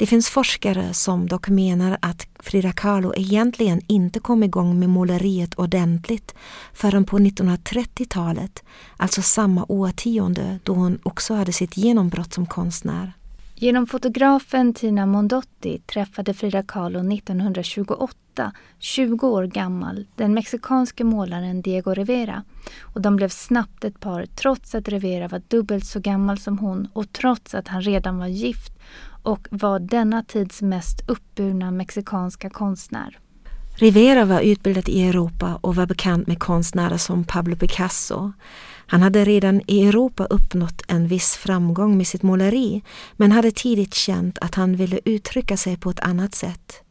Det 0.00 0.06
finns 0.06 0.28
forskare 0.28 0.94
som 0.94 1.28
dock 1.28 1.48
menar 1.48 1.98
att 2.02 2.26
Frida 2.38 2.72
Kahlo 2.72 3.12
egentligen 3.16 3.80
inte 3.86 4.20
kom 4.20 4.42
igång 4.42 4.78
med 4.78 4.88
måleriet 4.88 5.54
ordentligt 5.54 6.34
förrän 6.74 7.04
på 7.04 7.18
1930-talet, 7.18 8.64
alltså 8.96 9.22
samma 9.22 9.64
årtionde 9.68 10.58
då 10.64 10.74
hon 10.74 10.98
också 11.02 11.34
hade 11.34 11.52
sitt 11.52 11.76
genombrott 11.76 12.34
som 12.34 12.46
konstnär. 12.46 13.12
Genom 13.54 13.86
fotografen 13.86 14.74
Tina 14.74 15.06
Mondotti 15.06 15.78
träffade 15.86 16.34
Frida 16.34 16.62
Kahlo 16.62 17.12
1928, 17.12 18.52
20 18.78 19.26
år 19.26 19.44
gammal, 19.44 20.06
den 20.16 20.34
mexikanske 20.34 21.04
målaren 21.04 21.62
Diego 21.62 21.94
Rivera. 21.94 22.44
Och 22.80 23.00
de 23.00 23.16
blev 23.16 23.28
snabbt 23.28 23.84
ett 23.84 24.00
par 24.00 24.26
trots 24.26 24.74
att 24.74 24.88
Rivera 24.88 25.28
var 25.28 25.42
dubbelt 25.48 25.86
så 25.86 26.00
gammal 26.00 26.38
som 26.38 26.58
hon 26.58 26.88
och 26.92 27.12
trots 27.12 27.54
att 27.54 27.68
han 27.68 27.82
redan 27.82 28.18
var 28.18 28.26
gift 28.26 28.72
och 29.22 29.48
var 29.50 29.78
denna 29.78 30.22
tids 30.22 30.62
mest 30.62 31.00
uppburna 31.06 31.70
mexikanska 31.70 32.50
konstnär. 32.50 33.18
Rivera 33.74 34.24
var 34.24 34.40
utbildad 34.40 34.88
i 34.88 35.02
Europa 35.02 35.58
och 35.60 35.76
var 35.76 35.86
bekant 35.86 36.26
med 36.26 36.38
konstnärer 36.38 36.96
som 36.96 37.24
Pablo 37.24 37.56
Picasso. 37.56 38.32
Han 38.86 39.02
hade 39.02 39.24
redan 39.24 39.60
i 39.66 39.88
Europa 39.88 40.24
uppnått 40.24 40.82
en 40.88 41.08
viss 41.08 41.36
framgång 41.36 41.96
med 41.96 42.06
sitt 42.06 42.22
måleri 42.22 42.82
men 43.16 43.32
hade 43.32 43.50
tidigt 43.50 43.94
känt 43.94 44.38
att 44.38 44.54
han 44.54 44.76
ville 44.76 45.00
uttrycka 45.04 45.56
sig 45.56 45.76
på 45.76 45.90
ett 45.90 46.00
annat 46.00 46.34
sätt. 46.34 46.82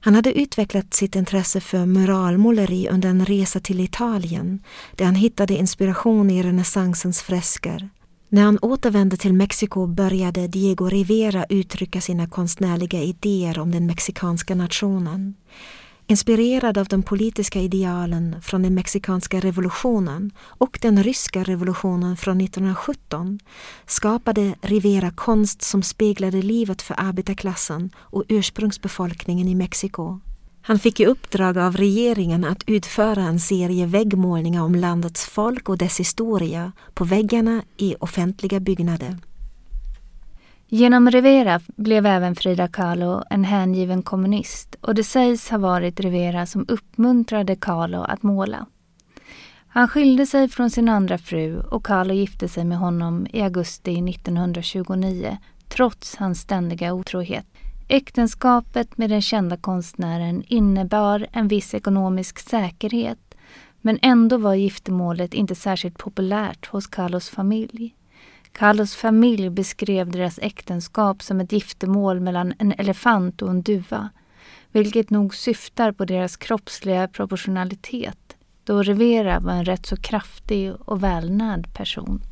Han 0.00 0.14
hade 0.14 0.38
utvecklat 0.38 0.94
sitt 0.94 1.16
intresse 1.16 1.60
för 1.60 1.86
muralmåleri 1.86 2.88
under 2.88 3.08
en 3.08 3.26
resa 3.26 3.60
till 3.60 3.80
Italien 3.80 4.62
där 4.92 5.04
han 5.04 5.14
hittade 5.14 5.54
inspiration 5.54 6.30
i 6.30 6.42
renässansens 6.42 7.22
fresker. 7.22 7.88
När 8.34 8.42
han 8.42 8.58
återvände 8.62 9.16
till 9.16 9.34
Mexiko 9.34 9.86
började 9.86 10.48
Diego 10.48 10.88
Rivera 10.88 11.44
uttrycka 11.48 12.00
sina 12.00 12.26
konstnärliga 12.26 13.02
idéer 13.02 13.58
om 13.58 13.70
den 13.70 13.86
mexikanska 13.86 14.54
nationen. 14.54 15.34
Inspirerad 16.06 16.78
av 16.78 16.86
de 16.86 17.02
politiska 17.02 17.60
idealen 17.60 18.42
från 18.42 18.62
den 18.62 18.74
mexikanska 18.74 19.40
revolutionen 19.40 20.32
och 20.38 20.78
den 20.82 21.02
ryska 21.02 21.42
revolutionen 21.42 22.16
från 22.16 22.40
1917 22.40 23.38
skapade 23.86 24.54
Rivera 24.60 25.10
konst 25.10 25.62
som 25.62 25.82
speglade 25.82 26.42
livet 26.42 26.82
för 26.82 26.94
arbetarklassen 26.98 27.90
och 27.96 28.24
ursprungsbefolkningen 28.28 29.48
i 29.48 29.54
Mexiko. 29.54 30.20
Han 30.66 30.78
fick 30.78 31.00
i 31.00 31.06
uppdrag 31.06 31.58
av 31.58 31.76
regeringen 31.76 32.44
att 32.44 32.62
utföra 32.66 33.22
en 33.22 33.40
serie 33.40 33.86
väggmålningar 33.86 34.62
om 34.62 34.74
landets 34.74 35.26
folk 35.26 35.68
och 35.68 35.78
dess 35.78 36.00
historia 36.00 36.72
på 36.94 37.04
väggarna 37.04 37.62
i 37.76 37.94
offentliga 38.00 38.60
byggnader. 38.60 39.18
Genom 40.68 41.10
Rivera 41.10 41.60
blev 41.76 42.06
även 42.06 42.36
Frida 42.36 42.68
Kahlo 42.68 43.22
en 43.30 43.44
hängiven 43.44 44.02
kommunist 44.02 44.76
och 44.80 44.94
det 44.94 45.04
sägs 45.04 45.50
ha 45.50 45.58
varit 45.58 46.00
Rivera 46.00 46.46
som 46.46 46.64
uppmuntrade 46.68 47.56
Kahlo 47.56 48.00
att 48.00 48.22
måla. 48.22 48.66
Han 49.68 49.88
skilde 49.88 50.26
sig 50.26 50.48
från 50.48 50.70
sin 50.70 50.88
andra 50.88 51.18
fru 51.18 51.60
och 51.60 51.86
Kahlo 51.86 52.14
gifte 52.14 52.48
sig 52.48 52.64
med 52.64 52.78
honom 52.78 53.26
i 53.32 53.42
augusti 53.42 54.10
1929 54.10 55.38
trots 55.68 56.16
hans 56.16 56.40
ständiga 56.40 56.94
otrohet. 56.94 57.46
Äktenskapet 57.88 58.98
med 58.98 59.10
den 59.10 59.22
kända 59.22 59.56
konstnären 59.56 60.44
innebar 60.48 61.26
en 61.32 61.48
viss 61.48 61.74
ekonomisk 61.74 62.38
säkerhet 62.38 63.34
men 63.80 63.98
ändå 64.02 64.38
var 64.38 64.54
giftermålet 64.54 65.34
inte 65.34 65.54
särskilt 65.54 65.98
populärt 65.98 66.66
hos 66.66 66.86
Carlos 66.86 67.28
familj. 67.28 67.94
Carlos 68.52 68.94
familj 68.94 69.50
beskrev 69.50 70.10
deras 70.10 70.38
äktenskap 70.38 71.22
som 71.22 71.40
ett 71.40 71.52
giftermål 71.52 72.20
mellan 72.20 72.54
en 72.58 72.72
elefant 72.72 73.42
och 73.42 73.50
en 73.50 73.62
duva, 73.62 74.10
vilket 74.72 75.10
nog 75.10 75.34
syftar 75.34 75.92
på 75.92 76.04
deras 76.04 76.36
kroppsliga 76.36 77.08
proportionalitet, 77.08 78.36
då 78.64 78.82
Rivera 78.82 79.40
var 79.40 79.52
en 79.52 79.64
rätt 79.64 79.86
så 79.86 79.96
kraftig 79.96 80.72
och 80.80 81.02
välnärd 81.02 81.74
person. 81.74 82.22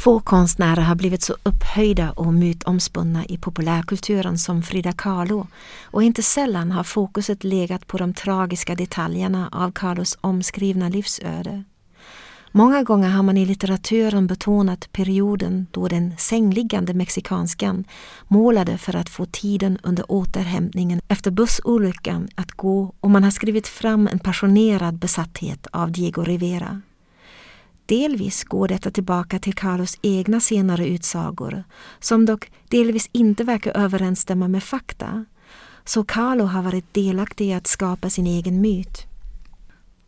Få 0.00 0.20
konstnärer 0.20 0.82
har 0.82 0.94
blivit 0.94 1.22
så 1.22 1.36
upphöjda 1.42 2.10
och 2.10 2.34
mytomspunna 2.34 3.26
i 3.26 3.38
populärkulturen 3.38 4.38
som 4.38 4.62
Frida 4.62 4.92
Kahlo 4.92 5.46
och 5.84 6.02
inte 6.02 6.22
sällan 6.22 6.70
har 6.70 6.84
fokuset 6.84 7.44
legat 7.44 7.86
på 7.86 7.98
de 7.98 8.14
tragiska 8.14 8.74
detaljerna 8.74 9.48
av 9.52 9.72
Kahlos 9.72 10.18
omskrivna 10.20 10.88
livsöde. 10.88 11.64
Många 12.52 12.82
gånger 12.82 13.08
har 13.08 13.22
man 13.22 13.36
i 13.36 13.46
litteraturen 13.46 14.26
betonat 14.26 14.92
perioden 14.92 15.66
då 15.70 15.88
den 15.88 16.14
sängliggande 16.18 16.94
mexikanskan 16.94 17.84
målade 18.28 18.78
för 18.78 18.96
att 18.96 19.08
få 19.08 19.26
tiden 19.26 19.78
under 19.82 20.12
återhämtningen 20.12 21.00
efter 21.08 21.30
bussolyckan 21.30 22.28
att 22.34 22.52
gå 22.52 22.94
och 23.00 23.10
man 23.10 23.24
har 23.24 23.30
skrivit 23.30 23.68
fram 23.68 24.08
en 24.12 24.18
passionerad 24.18 24.94
besatthet 24.94 25.66
av 25.72 25.92
Diego 25.92 26.22
Rivera. 26.22 26.80
Delvis 27.90 28.44
går 28.44 28.68
detta 28.68 28.90
tillbaka 28.90 29.38
till 29.38 29.54
Carlos 29.54 29.98
egna 30.02 30.40
senare 30.40 30.88
utsagor 30.88 31.64
som 32.00 32.26
dock 32.26 32.50
delvis 32.68 33.08
inte 33.12 33.44
verkar 33.44 33.76
överensstämma 33.76 34.48
med 34.48 34.62
fakta. 34.62 35.24
Så 35.84 36.04
Carlo 36.04 36.44
har 36.44 36.62
varit 36.62 36.94
delaktig 36.94 37.48
i 37.48 37.52
att 37.52 37.66
skapa 37.66 38.10
sin 38.10 38.26
egen 38.26 38.60
myt. 38.60 39.06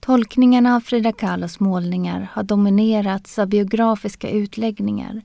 Tolkningarna 0.00 0.76
av 0.76 0.80
Frida 0.80 1.12
Kahlos 1.12 1.60
målningar 1.60 2.28
har 2.32 2.42
dominerats 2.42 3.38
av 3.38 3.48
biografiska 3.48 4.30
utläggningar 4.30 5.22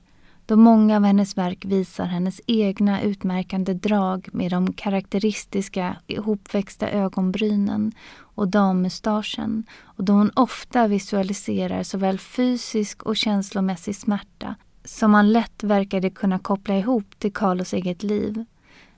då 0.48 0.56
många 0.56 0.96
av 0.96 1.04
hennes 1.04 1.38
verk 1.38 1.64
visar 1.64 2.04
hennes 2.04 2.40
egna 2.46 3.02
utmärkande 3.02 3.74
drag 3.74 4.28
med 4.32 4.50
de 4.50 4.72
karaktäristiska 4.72 5.96
ihopväxta 6.06 6.90
ögonbrynen 6.90 7.92
och 8.20 8.48
dammustaschen 8.48 9.64
och 9.82 10.04
då 10.04 10.12
hon 10.12 10.30
ofta 10.34 10.86
visualiserar 10.86 11.82
såväl 11.82 12.18
fysisk 12.18 13.02
och 13.02 13.16
känslomässig 13.16 13.96
smärta 13.96 14.54
som 14.84 15.10
man 15.10 15.32
lätt 15.32 15.62
verkade 15.62 16.10
kunna 16.10 16.38
koppla 16.38 16.76
ihop 16.76 17.18
till 17.18 17.32
Carlos 17.32 17.72
eget 17.72 18.02
liv. 18.02 18.44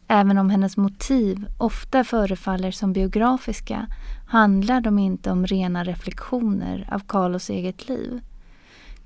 Även 0.08 0.38
om 0.38 0.50
hennes 0.50 0.76
motiv 0.76 1.46
ofta 1.58 2.04
förefaller 2.04 2.70
som 2.70 2.92
biografiska 2.92 3.86
handlar 4.28 4.80
de 4.80 4.98
inte 4.98 5.30
om 5.30 5.46
rena 5.46 5.84
reflektioner 5.84 6.88
av 6.92 7.00
Carlos 7.06 7.50
eget 7.50 7.88
liv. 7.88 8.20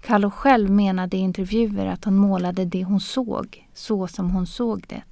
Carlo 0.06 0.30
själv 0.30 0.70
menade 0.70 1.16
i 1.16 1.20
intervjuer 1.20 1.86
att 1.86 2.04
hon 2.04 2.16
målade 2.16 2.64
det 2.64 2.84
hon 2.84 3.00
såg, 3.00 3.68
så 3.74 4.08
som 4.08 4.30
hon 4.30 4.46
såg 4.46 4.84
det. 4.88 5.02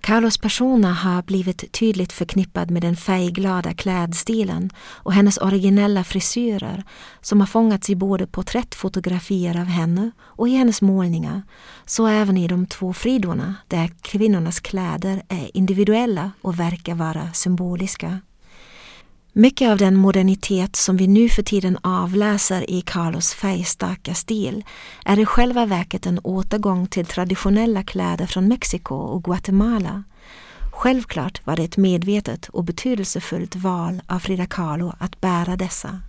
Carlos 0.00 0.38
persona 0.38 0.92
har 0.92 1.22
blivit 1.22 1.72
tydligt 1.72 2.12
förknippad 2.12 2.70
med 2.70 2.82
den 2.82 2.96
färgglada 2.96 3.74
klädstilen 3.74 4.70
och 4.78 5.12
hennes 5.12 5.38
originella 5.38 6.04
frisyrer 6.04 6.84
som 7.20 7.40
har 7.40 7.46
fångats 7.46 7.90
i 7.90 7.96
både 7.96 8.26
porträttfotografier 8.26 9.60
av 9.60 9.66
henne 9.66 10.10
och 10.20 10.48
i 10.48 10.56
hennes 10.56 10.82
målningar, 10.82 11.42
så 11.86 12.06
även 12.06 12.36
i 12.36 12.48
de 12.48 12.66
två 12.66 12.92
fridorna 12.92 13.54
där 13.68 13.90
kvinnornas 14.00 14.60
kläder 14.60 15.22
är 15.28 15.56
individuella 15.56 16.30
och 16.42 16.60
verkar 16.60 16.94
vara 16.94 17.32
symboliska. 17.32 18.20
Mycket 19.36 19.70
av 19.70 19.78
den 19.78 19.96
modernitet 19.96 20.76
som 20.76 20.96
vi 20.96 21.06
nu 21.06 21.28
för 21.28 21.42
tiden 21.42 21.78
avläser 21.82 22.70
i 22.70 22.80
Carlos 22.80 23.34
färgstarka 23.34 24.14
stil 24.14 24.64
är 25.04 25.18
i 25.18 25.26
själva 25.26 25.66
verket 25.66 26.06
en 26.06 26.20
återgång 26.22 26.86
till 26.86 27.06
traditionella 27.06 27.82
kläder 27.82 28.26
från 28.26 28.48
Mexiko 28.48 28.94
och 28.94 29.24
Guatemala. 29.24 30.02
Självklart 30.72 31.46
var 31.46 31.56
det 31.56 31.64
ett 31.64 31.76
medvetet 31.76 32.48
och 32.48 32.64
betydelsefullt 32.64 33.56
val 33.56 34.02
av 34.06 34.18
Frida 34.18 34.46
Kahlo 34.46 34.92
att 34.98 35.20
bära 35.20 35.56
dessa. 35.56 36.00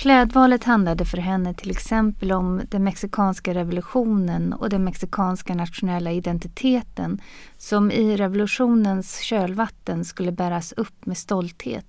Klädvalet 0.00 0.64
handlade 0.64 1.04
för 1.04 1.18
henne 1.18 1.54
till 1.54 1.70
exempel 1.70 2.32
om 2.32 2.62
den 2.68 2.84
mexikanska 2.84 3.54
revolutionen 3.54 4.52
och 4.52 4.68
den 4.68 4.84
mexikanska 4.84 5.54
nationella 5.54 6.12
identiteten 6.12 7.20
som 7.56 7.90
i 7.90 8.16
revolutionens 8.16 9.18
kölvatten 9.18 10.04
skulle 10.04 10.32
bäras 10.32 10.72
upp 10.72 11.06
med 11.06 11.18
stolthet. 11.18 11.86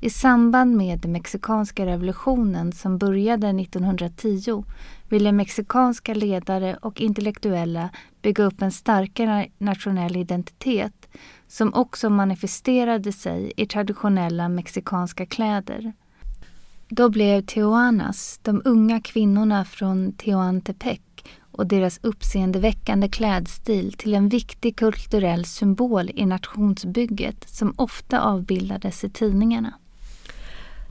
I 0.00 0.10
samband 0.10 0.76
med 0.76 0.98
den 0.98 1.12
mexikanska 1.12 1.86
revolutionen 1.86 2.72
som 2.72 2.98
började 2.98 3.48
1910 3.48 4.64
ville 5.08 5.32
mexikanska 5.32 6.14
ledare 6.14 6.76
och 6.76 7.00
intellektuella 7.00 7.90
bygga 8.22 8.44
upp 8.44 8.62
en 8.62 8.72
starkare 8.72 9.46
nationell 9.58 10.16
identitet 10.16 11.08
som 11.48 11.74
också 11.74 12.10
manifesterade 12.10 13.12
sig 13.12 13.52
i 13.56 13.66
traditionella 13.66 14.48
mexikanska 14.48 15.26
kläder. 15.26 15.92
Då 16.94 17.08
blev 17.08 17.42
Tehuanas, 17.42 18.40
de 18.42 18.62
unga 18.64 19.00
kvinnorna 19.00 19.64
från 19.64 20.12
Tehuantepec 20.12 21.00
och 21.52 21.66
deras 21.66 22.00
uppseendeväckande 22.02 23.08
klädstil 23.08 23.92
till 23.92 24.14
en 24.14 24.28
viktig 24.28 24.76
kulturell 24.76 25.44
symbol 25.44 26.10
i 26.14 26.26
nationsbygget 26.26 27.48
som 27.48 27.74
ofta 27.76 28.20
avbildades 28.20 29.04
i 29.04 29.10
tidningarna. 29.10 29.74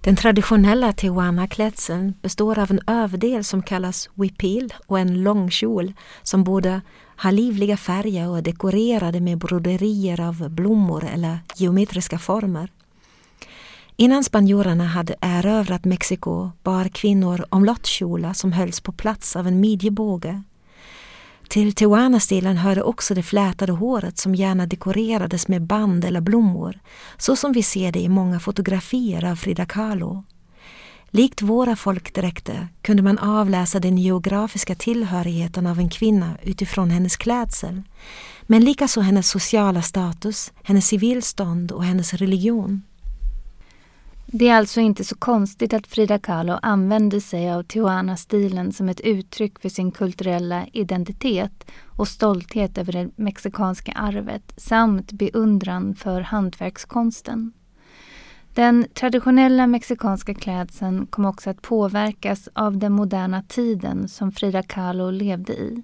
Den 0.01 0.15
traditionella 0.15 0.93
Tijuana-klädseln 0.93 2.13
består 2.21 2.59
av 2.59 2.71
en 2.71 2.81
överdel 2.87 3.43
som 3.43 3.63
kallas 3.63 4.09
huipil 4.15 4.73
och 4.87 4.99
en 4.99 5.23
långkjol 5.23 5.93
som 6.23 6.43
både 6.43 6.81
har 7.15 7.31
livliga 7.31 7.77
färger 7.77 8.29
och 8.29 8.37
är 8.37 8.41
dekorerade 8.41 9.19
med 9.19 9.37
broderier 9.37 10.21
av 10.21 10.49
blommor 10.49 11.03
eller 11.13 11.37
geometriska 11.55 12.19
former. 12.19 12.69
Innan 14.01 14.23
spanjorerna 14.23 14.85
hade 14.85 15.15
erövrat 15.21 15.85
Mexiko 15.85 16.51
bar 16.63 16.87
kvinnor 16.87 17.45
omlottkjolar 17.49 18.33
som 18.33 18.51
hölls 18.51 18.81
på 18.81 18.91
plats 18.91 19.35
av 19.35 19.47
en 19.47 19.59
midjebåge. 19.59 20.43
Till 21.47 21.73
Tijuana-stilen 21.73 22.57
hörde 22.57 22.83
också 22.83 23.13
det 23.13 23.23
flätade 23.23 23.71
håret 23.71 24.17
som 24.17 24.35
gärna 24.35 24.65
dekorerades 24.65 25.47
med 25.47 25.61
band 25.61 26.05
eller 26.05 26.21
blommor, 26.21 26.79
så 27.17 27.35
som 27.35 27.51
vi 27.51 27.63
ser 27.63 27.91
det 27.91 27.99
i 27.99 28.09
många 28.09 28.39
fotografier 28.39 29.25
av 29.25 29.35
Frida 29.35 29.65
Kahlo. 29.65 30.23
Likt 31.09 31.41
våra 31.41 31.75
folkdräkter 31.75 32.67
kunde 32.81 33.03
man 33.03 33.17
avläsa 33.17 33.79
den 33.79 33.97
geografiska 33.97 34.75
tillhörigheten 34.75 35.67
av 35.67 35.79
en 35.79 35.89
kvinna 35.89 36.37
utifrån 36.43 36.91
hennes 36.91 37.17
klädsel, 37.17 37.81
men 38.41 38.65
likaså 38.65 39.01
hennes 39.01 39.29
sociala 39.29 39.81
status, 39.81 40.51
hennes 40.63 40.87
civilstånd 40.87 41.71
och 41.71 41.83
hennes 41.83 42.13
religion. 42.13 42.81
Det 44.33 44.49
är 44.49 44.55
alltså 44.55 44.79
inte 44.79 45.03
så 45.03 45.15
konstigt 45.15 45.73
att 45.73 45.87
Frida 45.87 46.19
Kahlo 46.19 46.59
använde 46.61 47.21
sig 47.21 47.51
av 47.53 47.63
Tijuana-stilen 47.63 48.71
som 48.71 48.89
ett 48.89 49.01
uttryck 49.01 49.59
för 49.59 49.69
sin 49.69 49.91
kulturella 49.91 50.67
identitet 50.73 51.71
och 51.85 52.07
stolthet 52.07 52.77
över 52.77 52.93
det 52.93 53.09
mexikanska 53.15 53.91
arvet 53.91 54.53
samt 54.57 55.11
beundran 55.11 55.95
för 55.95 56.21
hantverkskonsten. 56.21 57.53
Den 58.53 58.85
traditionella 58.93 59.67
mexikanska 59.67 60.33
klädseln 60.33 61.07
kom 61.07 61.25
också 61.25 61.49
att 61.49 61.61
påverkas 61.61 62.49
av 62.53 62.77
den 62.77 62.91
moderna 62.91 63.43
tiden 63.43 64.07
som 64.07 64.31
Frida 64.31 64.63
Kahlo 64.63 65.11
levde 65.11 65.53
i. 65.53 65.83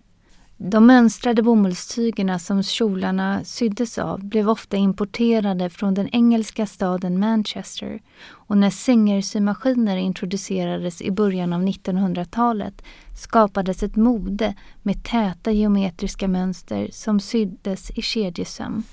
De 0.59 0.85
mönstrade 0.87 1.43
bomullstygerna 1.43 2.39
som 2.39 2.63
kjolarna 2.63 3.43
syddes 3.43 3.97
av 3.97 4.25
blev 4.25 4.49
ofta 4.49 4.77
importerade 4.77 5.69
från 5.69 5.93
den 5.93 6.09
engelska 6.11 6.65
staden 6.65 7.19
Manchester 7.19 8.01
och 8.29 8.57
när 8.57 8.69
sängersymaskiner 8.69 9.97
introducerades 9.97 11.01
i 11.01 11.11
början 11.11 11.53
av 11.53 11.61
1900-talet 11.61 12.81
skapades 13.17 13.83
ett 13.83 13.95
mode 13.95 14.55
med 14.83 15.03
täta 15.03 15.51
geometriska 15.51 16.27
mönster 16.27 16.89
som 16.91 17.19
syddes 17.19 17.89
i 17.89 18.01
kedjesöm. 18.01 18.83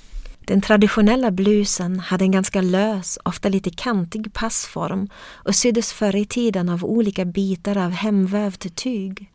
Den 0.47 0.61
traditionella 0.61 1.31
blusen 1.31 2.01
hade 2.01 2.25
en 2.25 2.31
ganska 2.31 2.61
lös, 2.61 3.19
ofta 3.25 3.49
lite 3.49 3.71
kantig 3.71 4.33
passform 4.33 5.09
och 5.33 5.55
syddes 5.55 5.93
förr 5.93 6.17
i 6.17 6.25
tiden 6.25 6.69
av 6.69 6.85
olika 6.85 7.25
bitar 7.25 7.77
av 7.77 7.91
hemvävt 7.91 8.77
tyg. 8.77 9.31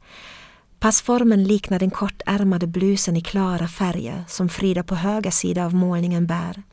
Passformen 0.80 1.44
liknar 1.44 1.80
den 1.80 1.92
kortärmade 1.92 2.68
blusen 2.68 3.18
i 3.18 3.22
klara 3.22 3.68
färger 3.68 4.24
som 4.28 4.50
Frida 4.50 4.84
på 4.84 4.96
höga 4.96 5.32
sida 5.32 5.66
av 5.66 5.74
målningen 5.74 6.28
bär. 6.28 6.64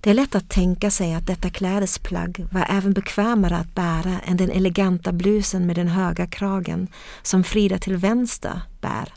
Det 0.00 0.10
är 0.10 0.14
lätt 0.14 0.34
att 0.34 0.48
tänka 0.48 0.90
sig 0.90 1.14
att 1.14 1.26
detta 1.26 1.50
klädesplagg 1.50 2.46
var 2.52 2.66
även 2.68 2.92
bekvämare 2.92 3.56
att 3.56 3.74
bära 3.74 4.20
än 4.24 4.36
den 4.36 4.50
eleganta 4.50 5.12
blusen 5.12 5.66
med 5.66 5.76
den 5.76 5.88
höga 5.88 6.26
kragen 6.26 6.88
som 7.22 7.44
Frida 7.44 7.78
till 7.78 7.96
vänster 7.96 8.60
bär. 8.80 9.12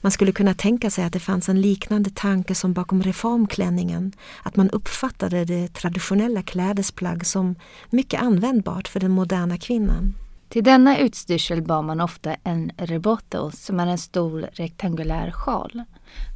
Man 0.00 0.12
skulle 0.12 0.32
kunna 0.32 0.54
tänka 0.54 0.90
sig 0.90 1.04
att 1.04 1.12
det 1.12 1.20
fanns 1.20 1.48
en 1.48 1.60
liknande 1.60 2.10
tanke 2.10 2.54
som 2.54 2.72
bakom 2.72 3.02
reformklänningen, 3.02 4.12
att 4.42 4.56
man 4.56 4.70
uppfattade 4.70 5.44
det 5.44 5.74
traditionella 5.74 6.42
klädesplagg 6.42 7.26
som 7.26 7.54
mycket 7.90 8.22
användbart 8.22 8.88
för 8.88 9.00
den 9.00 9.10
moderna 9.10 9.58
kvinnan. 9.58 10.14
Till 10.54 10.64
denna 10.64 10.98
utstyrsel 10.98 11.62
bar 11.62 11.82
man 11.82 12.00
ofta 12.00 12.34
en 12.44 12.72
rebotto 12.76 13.50
som 13.50 13.80
är 13.80 13.86
en 13.86 13.98
stor 13.98 14.48
rektangulär 14.52 15.30
sjal. 15.30 15.82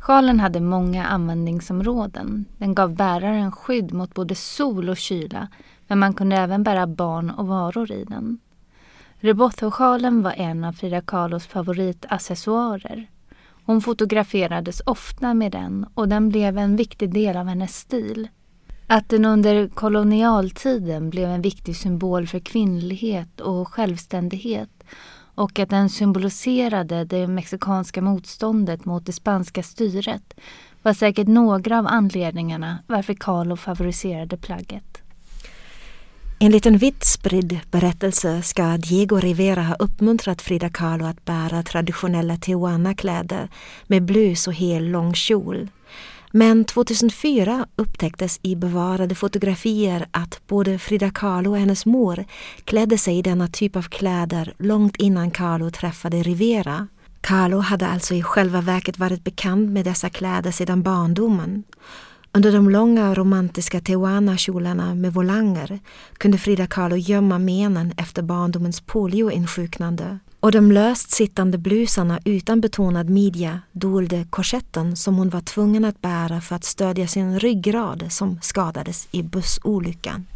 Sjalen 0.00 0.40
hade 0.40 0.60
många 0.60 1.06
användningsområden. 1.06 2.44
Den 2.56 2.74
gav 2.74 2.94
bäraren 2.94 3.52
skydd 3.52 3.92
mot 3.92 4.14
både 4.14 4.34
sol 4.34 4.88
och 4.88 4.96
kyla 4.96 5.48
men 5.86 5.98
man 5.98 6.14
kunde 6.14 6.36
även 6.36 6.62
bära 6.62 6.86
barn 6.86 7.30
och 7.30 7.46
varor 7.46 7.92
i 7.92 8.04
den. 8.04 8.38
Rebotto-sjalen 9.20 10.22
var 10.22 10.32
en 10.36 10.64
av 10.64 10.72
Frida 10.72 11.00
Kahlos 11.00 11.46
favoritaccessoarer. 11.46 13.06
Hon 13.64 13.80
fotograferades 13.80 14.82
ofta 14.86 15.34
med 15.34 15.52
den 15.52 15.86
och 15.94 16.08
den 16.08 16.28
blev 16.28 16.58
en 16.58 16.76
viktig 16.76 17.14
del 17.14 17.36
av 17.36 17.46
hennes 17.46 17.76
stil. 17.76 18.28
Att 18.90 19.08
den 19.08 19.24
under 19.24 19.68
kolonialtiden 19.68 21.10
blev 21.10 21.28
en 21.30 21.42
viktig 21.42 21.76
symbol 21.76 22.26
för 22.26 22.38
kvinnlighet 22.38 23.40
och 23.40 23.68
självständighet 23.68 24.70
och 25.34 25.58
att 25.58 25.70
den 25.70 25.88
symboliserade 25.88 27.04
det 27.04 27.26
mexikanska 27.26 28.02
motståndet 28.02 28.84
mot 28.84 29.06
det 29.06 29.12
spanska 29.12 29.62
styret 29.62 30.34
var 30.82 30.92
säkert 30.92 31.28
några 31.28 31.78
av 31.78 31.86
anledningarna 31.86 32.78
varför 32.86 33.14
Carlo 33.14 33.56
favoriserade 33.56 34.36
plagget. 34.36 35.02
Enligt 36.40 36.66
en 36.66 36.78
vitt 36.78 37.04
spridd 37.04 37.60
berättelse 37.70 38.42
ska 38.42 38.76
Diego 38.76 39.16
Rivera 39.16 39.62
ha 39.62 39.74
uppmuntrat 39.74 40.42
Frida 40.42 40.68
Kahlo 40.68 41.04
att 41.04 41.24
bära 41.24 41.62
traditionella 41.62 42.36
Tijuana-kläder 42.36 43.48
med 43.86 44.02
blus 44.02 44.46
och 44.48 44.54
hel 44.54 44.88
lång 44.88 45.14
kjol. 45.14 45.68
Men 46.30 46.64
2004 46.64 47.66
upptäcktes 47.76 48.40
i 48.42 48.56
bevarade 48.56 49.14
fotografier 49.14 50.06
att 50.10 50.40
både 50.46 50.78
Frida 50.78 51.10
Kahlo 51.10 51.50
och 51.50 51.58
hennes 51.58 51.86
mor 51.86 52.24
klädde 52.64 52.98
sig 52.98 53.18
i 53.18 53.22
denna 53.22 53.48
typ 53.48 53.76
av 53.76 53.82
kläder 53.82 54.54
långt 54.58 54.96
innan 54.96 55.30
Kahlo 55.30 55.70
träffade 55.70 56.22
Rivera. 56.22 56.88
Kahlo 57.20 57.58
hade 57.58 57.86
alltså 57.86 58.14
i 58.14 58.22
själva 58.22 58.60
verket 58.60 58.98
varit 58.98 59.24
bekant 59.24 59.70
med 59.70 59.84
dessa 59.84 60.08
kläder 60.08 60.50
sedan 60.50 60.82
barndomen. 60.82 61.64
Under 62.38 62.52
de 62.52 62.70
långa 62.70 63.14
romantiska 63.14 63.80
Tijuana-kjolarna 63.80 64.94
med 64.94 65.14
volanger 65.14 65.78
kunde 66.18 66.38
Frida 66.38 66.66
Kahlo 66.66 66.96
gömma 66.96 67.38
menen 67.38 67.92
efter 67.96 68.22
barndomens 68.22 68.80
polioinsjuknande 68.80 70.18
och 70.40 70.52
de 70.52 70.72
löst 70.72 71.10
sittande 71.10 71.58
blusarna 71.58 72.20
utan 72.24 72.60
betonad 72.60 73.10
midja 73.10 73.60
dolde 73.72 74.26
korsetten 74.30 74.96
som 74.96 75.16
hon 75.16 75.28
var 75.28 75.40
tvungen 75.40 75.84
att 75.84 76.00
bära 76.00 76.40
för 76.40 76.56
att 76.56 76.64
stödja 76.64 77.08
sin 77.08 77.40
ryggrad 77.40 78.04
som 78.08 78.38
skadades 78.42 79.08
i 79.10 79.22
bussolyckan. 79.22 80.26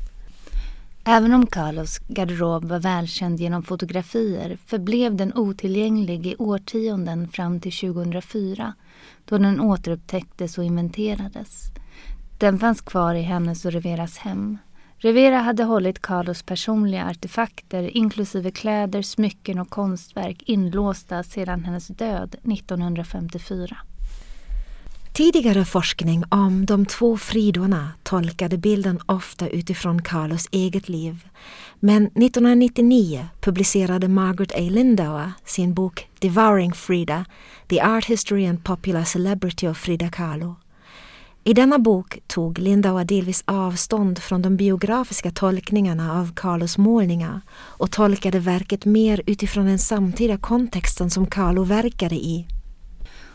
Även 1.04 1.34
om 1.34 1.46
Carlos 1.46 1.98
garderob 2.08 2.64
var 2.64 2.78
välkänd 2.78 3.40
genom 3.40 3.62
fotografier 3.62 4.58
förblev 4.66 5.16
den 5.16 5.34
otillgänglig 5.34 6.26
i 6.26 6.36
årtionden 6.38 7.28
fram 7.28 7.60
till 7.60 7.72
2004 7.72 8.72
då 9.24 9.38
den 9.38 9.60
återupptäcktes 9.60 10.58
och 10.58 10.64
inventerades. 10.64 11.72
Den 12.42 12.58
fanns 12.58 12.80
kvar 12.80 13.14
i 13.14 13.22
hennes 13.22 13.64
och 13.64 13.72
Riveras 13.72 14.18
hem. 14.18 14.58
Rivera 14.96 15.38
hade 15.38 15.64
hållit 15.64 16.02
Carlos 16.02 16.42
personliga 16.42 17.06
artefakter 17.06 17.96
inklusive 17.96 18.50
kläder, 18.50 19.02
smycken 19.02 19.58
och 19.58 19.70
konstverk 19.70 20.42
inlåsta 20.46 21.22
sedan 21.22 21.64
hennes 21.64 21.88
död 21.88 22.34
1954. 22.52 23.76
Tidigare 25.12 25.64
forskning 25.64 26.24
om 26.28 26.66
de 26.66 26.86
två 26.86 27.16
Fridorna 27.16 27.88
tolkade 28.02 28.58
bilden 28.58 29.00
ofta 29.06 29.48
utifrån 29.48 30.02
Carlos 30.02 30.48
eget 30.50 30.88
liv. 30.88 31.28
Men 31.80 32.06
1999 32.06 33.26
publicerade 33.40 34.08
Margaret 34.08 34.52
A. 34.52 34.60
Lindauer 34.60 35.32
sin 35.44 35.74
bok 35.74 36.08
Devouring 36.18 36.72
Frida, 36.72 37.24
The 37.68 37.82
Art 37.82 38.04
History 38.04 38.46
and 38.46 38.64
Popular 38.64 39.04
Celebrity 39.04 39.68
of 39.68 39.78
Frida 39.78 40.10
Kahlo 40.10 40.61
i 41.44 41.54
denna 41.54 41.78
bok 41.78 42.18
tog 42.26 42.58
Lindauer 42.58 43.04
delvis 43.04 43.44
avstånd 43.46 44.18
från 44.18 44.42
de 44.42 44.56
biografiska 44.56 45.30
tolkningarna 45.30 46.20
av 46.20 46.34
Carlos 46.34 46.78
målningar 46.78 47.40
och 47.52 47.90
tolkade 47.90 48.38
verket 48.38 48.84
mer 48.84 49.22
utifrån 49.26 49.66
den 49.66 49.78
samtida 49.78 50.36
kontexten 50.36 51.10
som 51.10 51.26
Carlo 51.26 51.64
verkade 51.64 52.14
i. 52.14 52.46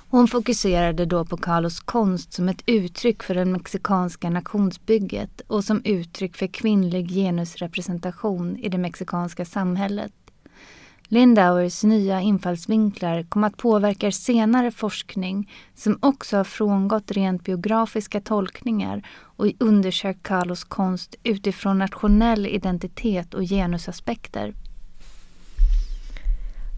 Hon 0.09 0.27
fokuserade 0.27 1.05
då 1.05 1.25
på 1.25 1.37
Carlos 1.37 1.79
konst 1.79 2.33
som 2.33 2.49
ett 2.49 2.63
uttryck 2.65 3.23
för 3.23 3.35
det 3.35 3.45
mexikanska 3.45 4.29
nationsbygget 4.29 5.41
och 5.47 5.63
som 5.63 5.81
uttryck 5.85 6.37
för 6.37 6.47
kvinnlig 6.47 7.09
genusrepresentation 7.09 8.57
i 8.57 8.69
det 8.69 8.77
mexikanska 8.77 9.45
samhället. 9.45 10.13
Lindauers 11.09 11.83
nya 11.83 12.21
infallsvinklar 12.21 13.23
kom 13.23 13.43
att 13.43 13.57
påverka 13.57 14.11
senare 14.11 14.71
forskning 14.71 15.51
som 15.75 15.97
också 16.01 16.37
har 16.37 16.43
frångått 16.43 17.11
rent 17.11 17.43
biografiska 17.43 18.21
tolkningar 18.21 19.03
och 19.19 19.47
undersökt 19.59 20.23
Carlos 20.23 20.63
konst 20.63 21.15
utifrån 21.23 21.77
nationell 21.77 22.47
identitet 22.47 23.33
och 23.33 23.43
genusaspekter. 23.43 24.53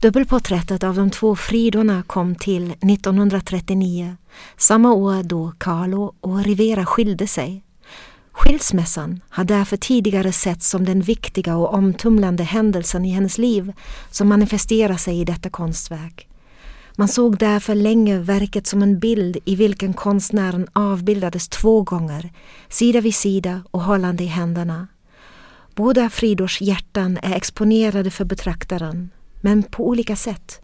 Dubbelporträttet 0.02 0.84
av 0.84 0.96
de 0.96 1.10
två 1.10 1.36
Fridorna 1.36 2.04
kom 2.04 2.36
till 2.36 2.72
1939, 2.72 4.16
samma 4.58 4.94
år 4.94 5.24
då 5.24 5.54
Carlo 5.58 6.16
och 6.22 6.44
Rivera 6.44 6.86
skilde 6.86 7.28
sig. 7.28 7.64
Skilsmässan 8.40 9.22
har 9.30 9.44
därför 9.44 9.78
tidigare 9.78 10.32
setts 10.32 10.70
som 10.70 10.86
den 10.86 11.02
viktiga 11.02 11.56
och 11.56 11.74
omtumlande 11.74 12.44
händelsen 12.44 13.06
i 13.06 13.10
hennes 13.10 13.38
liv 13.38 13.74
som 14.12 14.28
manifesterar 14.30 14.98
sig 14.98 15.20
i 15.20 15.26
detta 15.26 15.50
konstverk. 15.50 16.28
Man 16.96 17.08
såg 17.08 17.38
därför 17.38 17.76
länge 17.76 18.18
verket 18.18 18.68
som 18.68 18.84
en 18.84 19.00
bild 19.00 19.38
i 19.46 19.56
vilken 19.56 19.94
konstnären 19.94 20.68
avbildades 20.74 21.50
två 21.50 21.82
gånger, 21.82 22.30
sida 22.70 23.02
vid 23.02 23.16
sida 23.16 23.62
och 23.72 23.82
hållande 23.82 24.24
i 24.24 24.28
händerna. 24.28 24.88
Båda 25.76 26.10
Fridors 26.10 26.62
hjärtan 26.62 27.18
är 27.24 27.36
exponerade 27.36 28.12
för 28.12 28.26
betraktaren, 28.26 29.10
men 29.42 29.64
på 29.64 29.88
olika 29.88 30.16
sätt. 30.16 30.62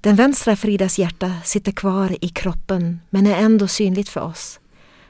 Den 0.00 0.16
vänstra 0.16 0.56
Fridas 0.56 0.98
hjärta 0.98 1.32
sitter 1.44 1.72
kvar 1.72 2.16
i 2.20 2.28
kroppen 2.28 3.00
men 3.10 3.26
är 3.26 3.36
ändå 3.36 3.68
synligt 3.68 4.08
för 4.08 4.20
oss. 4.20 4.60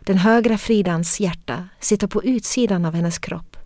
Den 0.05 0.19
högra 0.19 0.59
Fridans 0.59 1.21
hjärta 1.21 1.69
sitter 1.81 2.07
på 2.07 2.25
utsidan 2.25 2.85
av 2.85 2.95
hennes 2.95 3.19
kropp. 3.19 3.57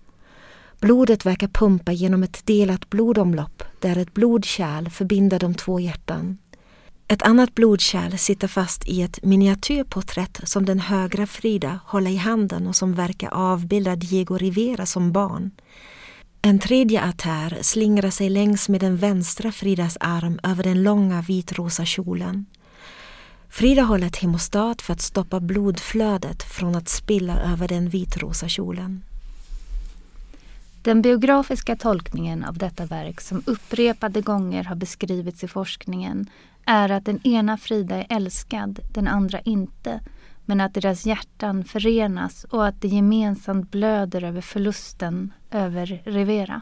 Blodet 0.80 1.26
verkar 1.26 1.48
pumpa 1.48 1.92
genom 1.92 2.22
ett 2.22 2.46
delat 2.46 2.90
blodomlopp 2.90 3.62
där 3.80 3.98
ett 3.98 4.14
blodkärl 4.14 4.90
förbinder 4.90 5.38
de 5.38 5.54
två 5.54 5.80
hjärtan. 5.80 6.38
Ett 7.08 7.22
annat 7.22 7.54
blodkärl 7.54 8.16
sitter 8.16 8.48
fast 8.48 8.88
i 8.88 9.02
ett 9.02 9.24
miniatyrporträtt 9.24 10.40
som 10.44 10.64
den 10.66 10.80
högra 10.80 11.26
Frida 11.26 11.80
håller 11.86 12.10
i 12.10 12.16
handen 12.16 12.66
och 12.66 12.76
som 12.76 12.94
verkar 12.94 13.28
avbilda 13.28 13.96
Diego 13.96 14.38
Rivera 14.38 14.86
som 14.86 15.12
barn. 15.12 15.50
En 16.42 16.58
tredje 16.58 17.04
artär 17.08 17.58
slingrar 17.62 18.10
sig 18.10 18.30
längs 18.30 18.68
med 18.68 18.80
den 18.80 18.96
vänstra 18.96 19.52
Fridas 19.52 19.96
arm 20.00 20.40
över 20.42 20.64
den 20.64 20.82
långa 20.82 21.20
vitrosa 21.20 21.84
kjolen. 21.84 22.46
Frida 23.48 23.82
håller 23.82 24.06
ett 24.06 24.16
hemostat 24.16 24.82
för 24.82 24.92
att 24.92 25.00
stoppa 25.00 25.40
blodflödet 25.40 26.42
från 26.42 26.76
att 26.76 26.88
spilla 26.88 27.40
över 27.40 27.68
den 27.68 27.88
vitrosa 27.88 28.48
kjolen. 28.48 29.02
Den 30.82 31.02
biografiska 31.02 31.76
tolkningen 31.76 32.44
av 32.44 32.58
detta 32.58 32.86
verk 32.86 33.20
som 33.20 33.42
upprepade 33.46 34.20
gånger 34.20 34.64
har 34.64 34.76
beskrivits 34.76 35.44
i 35.44 35.48
forskningen 35.48 36.30
är 36.64 36.88
att 36.88 37.04
den 37.04 37.26
ena 37.26 37.56
Frida 37.56 37.96
är 37.96 38.16
älskad, 38.16 38.80
den 38.94 39.08
andra 39.08 39.40
inte 39.40 40.00
men 40.48 40.60
att 40.60 40.74
deras 40.74 41.06
hjärtan 41.06 41.64
förenas 41.64 42.44
och 42.44 42.66
att 42.66 42.80
de 42.80 42.88
gemensamt 42.88 43.70
blöder 43.70 44.24
över 44.24 44.40
förlusten 44.40 45.32
över 45.50 46.02
Rivera. 46.04 46.60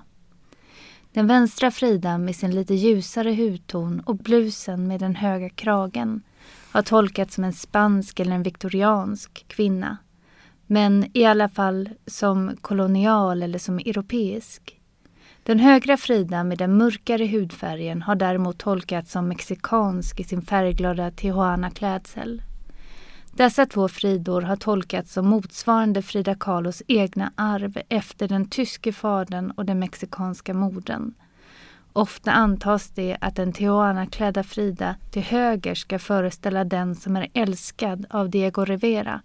Den 1.17 1.27
vänstra 1.27 1.71
Frida 1.71 2.19
med 2.19 2.37
sin 2.37 2.51
lite 2.51 2.75
ljusare 2.75 3.35
hudton 3.35 4.01
och 4.01 4.17
blusen 4.17 4.87
med 4.87 5.01
den 5.01 5.17
höga 5.17 5.49
kragen 5.49 6.23
har 6.73 6.83
tolkats 6.83 7.35
som 7.35 7.45
en 7.45 7.53
spansk 7.53 8.21
eller 8.21 8.33
en 8.33 8.43
viktoriansk 8.43 9.45
kvinna. 9.49 9.97
Men 10.67 11.11
i 11.13 11.25
alla 11.25 11.49
fall 11.49 11.89
som 12.07 12.57
kolonial 12.61 13.43
eller 13.43 13.59
som 13.59 13.79
europeisk. 13.79 14.81
Den 15.43 15.59
högra 15.59 15.97
Frida 15.97 16.45
med 16.45 16.59
den 16.59 16.77
mörkare 16.77 17.27
hudfärgen 17.27 18.03
har 18.03 18.15
däremot 18.15 18.59
tolkats 18.59 19.13
som 19.13 19.29
mexikansk 19.29 20.21
i 20.21 20.25
sin 20.25 20.43
färgglada 20.43 21.11
Tijuana-klädsel. 21.11 22.43
Dessa 23.37 23.67
två 23.67 23.89
Fridor 23.89 24.43
har 24.43 24.57
tolkats 24.57 25.13
som 25.13 25.27
motsvarande 25.27 26.03
Frida 26.03 26.35
Kahlos 26.35 26.83
egna 26.87 27.33
arv 27.35 27.79
efter 27.89 28.29
den 28.29 28.49
tyske 28.49 28.93
fadern 28.93 29.51
och 29.51 29.65
den 29.65 29.79
mexikanska 29.79 30.55
modern. 30.55 31.15
Ofta 31.93 32.33
antas 32.33 32.91
det 32.91 33.17
att 33.21 33.37
den 33.37 33.53
Tijuana-klädda 33.53 34.43
Frida 34.43 34.97
till 35.11 35.23
höger 35.23 35.75
ska 35.75 35.99
föreställa 35.99 36.65
den 36.65 36.95
som 36.95 37.17
är 37.17 37.29
älskad 37.35 38.07
av 38.11 38.31
Diego 38.31 38.65
Rivera 38.65 39.23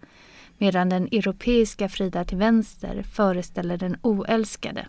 medan 0.58 0.90
den 0.90 1.08
europeiska 1.12 1.90
Frida 1.90 2.26
till 2.26 2.38
vänster 2.38 3.04
föreställer 3.04 3.78
den 3.78 3.98
oälskade. 4.02 4.88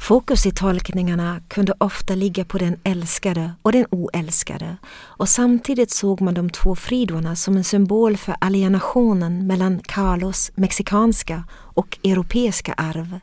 Fokus 0.00 0.46
i 0.46 0.50
tolkningarna 0.50 1.40
kunde 1.48 1.74
ofta 1.78 2.14
ligga 2.14 2.44
på 2.44 2.58
den 2.58 2.76
älskade 2.84 3.52
och 3.62 3.72
den 3.72 3.86
oälskade 3.90 4.76
och 4.96 5.28
samtidigt 5.28 5.90
såg 5.90 6.20
man 6.20 6.34
de 6.34 6.50
två 6.50 6.76
fridorna 6.76 7.36
som 7.36 7.56
en 7.56 7.64
symbol 7.64 8.16
för 8.16 8.36
alienationen 8.40 9.46
mellan 9.46 9.80
Carlos 9.80 10.50
mexikanska 10.54 11.44
och 11.52 11.98
europeiska 12.04 12.72
arv. 12.72 13.20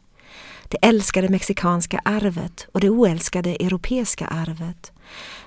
Det 0.67 0.77
älskade 0.81 1.29
mexikanska 1.29 2.01
arvet 2.05 2.67
och 2.71 2.79
det 2.79 2.89
oälskade 2.89 3.49
europeiska 3.49 4.27
arvet. 4.27 4.91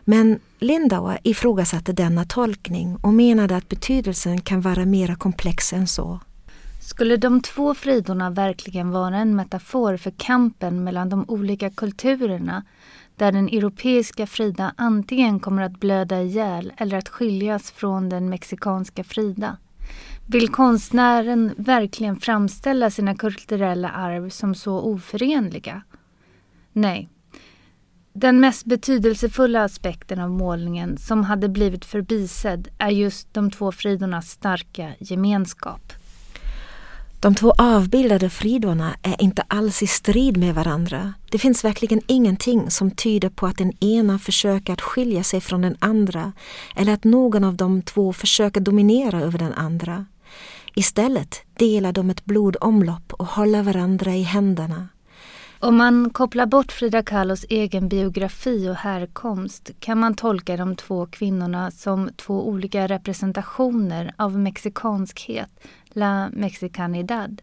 Men 0.04 0.40
Lindauer 0.58 1.18
ifrågasatte 1.22 1.92
denna 1.92 2.24
tolkning 2.24 2.96
och 2.96 3.14
menade 3.14 3.56
att 3.56 3.68
betydelsen 3.68 4.40
kan 4.40 4.60
vara 4.60 4.84
mera 4.84 5.16
komplex 5.16 5.72
än 5.72 5.86
så. 5.86 6.20
Skulle 6.90 7.16
de 7.16 7.40
två 7.40 7.74
fridorna 7.74 8.30
verkligen 8.30 8.90
vara 8.90 9.16
en 9.16 9.36
metafor 9.36 9.96
för 9.96 10.10
kampen 10.10 10.84
mellan 10.84 11.08
de 11.08 11.24
olika 11.28 11.70
kulturerna 11.70 12.64
där 13.16 13.32
den 13.32 13.48
europeiska 13.48 14.26
Frida 14.26 14.74
antingen 14.76 15.40
kommer 15.40 15.62
att 15.62 15.80
blöda 15.80 16.22
ihjäl 16.22 16.72
eller 16.76 16.96
att 16.96 17.08
skiljas 17.08 17.70
från 17.70 18.08
den 18.08 18.28
mexikanska 18.28 19.04
Frida? 19.04 19.56
Vill 20.26 20.48
konstnären 20.48 21.54
verkligen 21.56 22.16
framställa 22.16 22.90
sina 22.90 23.14
kulturella 23.14 23.90
arv 23.90 24.28
som 24.28 24.54
så 24.54 24.80
oförenliga? 24.80 25.82
Nej. 26.72 27.08
Den 28.12 28.40
mest 28.40 28.64
betydelsefulla 28.64 29.64
aspekten 29.64 30.20
av 30.20 30.30
målningen 30.30 30.98
som 30.98 31.24
hade 31.24 31.48
blivit 31.48 31.84
förbisedd 31.84 32.68
är 32.78 32.90
just 32.90 33.34
de 33.34 33.50
två 33.50 33.72
fridornas 33.72 34.30
starka 34.30 34.94
gemenskap. 34.98 35.92
De 37.20 37.34
två 37.34 37.54
avbildade 37.58 38.30
fridorna 38.30 38.96
är 39.02 39.22
inte 39.22 39.42
alls 39.48 39.82
i 39.82 39.86
strid 39.86 40.36
med 40.36 40.54
varandra. 40.54 41.14
Det 41.30 41.38
finns 41.38 41.64
verkligen 41.64 42.00
ingenting 42.06 42.70
som 42.70 42.90
tyder 42.90 43.28
på 43.28 43.46
att 43.46 43.58
den 43.58 43.72
ena 43.84 44.18
försöker 44.18 44.72
att 44.72 44.80
skilja 44.80 45.22
sig 45.22 45.40
från 45.40 45.62
den 45.62 45.76
andra 45.78 46.32
eller 46.76 46.92
att 46.92 47.04
någon 47.04 47.44
av 47.44 47.56
de 47.56 47.82
två 47.82 48.12
försöker 48.12 48.60
dominera 48.60 49.20
över 49.20 49.38
den 49.38 49.52
andra. 49.52 50.06
Istället 50.74 51.42
delar 51.58 51.92
de 51.92 52.10
ett 52.10 52.24
blodomlopp 52.24 53.12
och 53.12 53.26
håller 53.26 53.62
varandra 53.62 54.14
i 54.14 54.22
händerna. 54.22 54.88
Om 55.62 55.76
man 55.76 56.10
kopplar 56.10 56.46
bort 56.46 56.72
Frida 56.72 57.02
Kahlos 57.02 57.44
egen 57.48 57.88
biografi 57.88 58.68
och 58.68 58.74
härkomst 58.74 59.70
kan 59.80 59.98
man 59.98 60.14
tolka 60.14 60.56
de 60.56 60.76
två 60.76 61.06
kvinnorna 61.06 61.70
som 61.70 62.10
två 62.16 62.48
olika 62.48 62.86
representationer 62.86 64.14
av 64.16 64.38
mexikanskhet, 64.38 65.50
la 65.92 66.30
mexicanidad. 66.32 67.42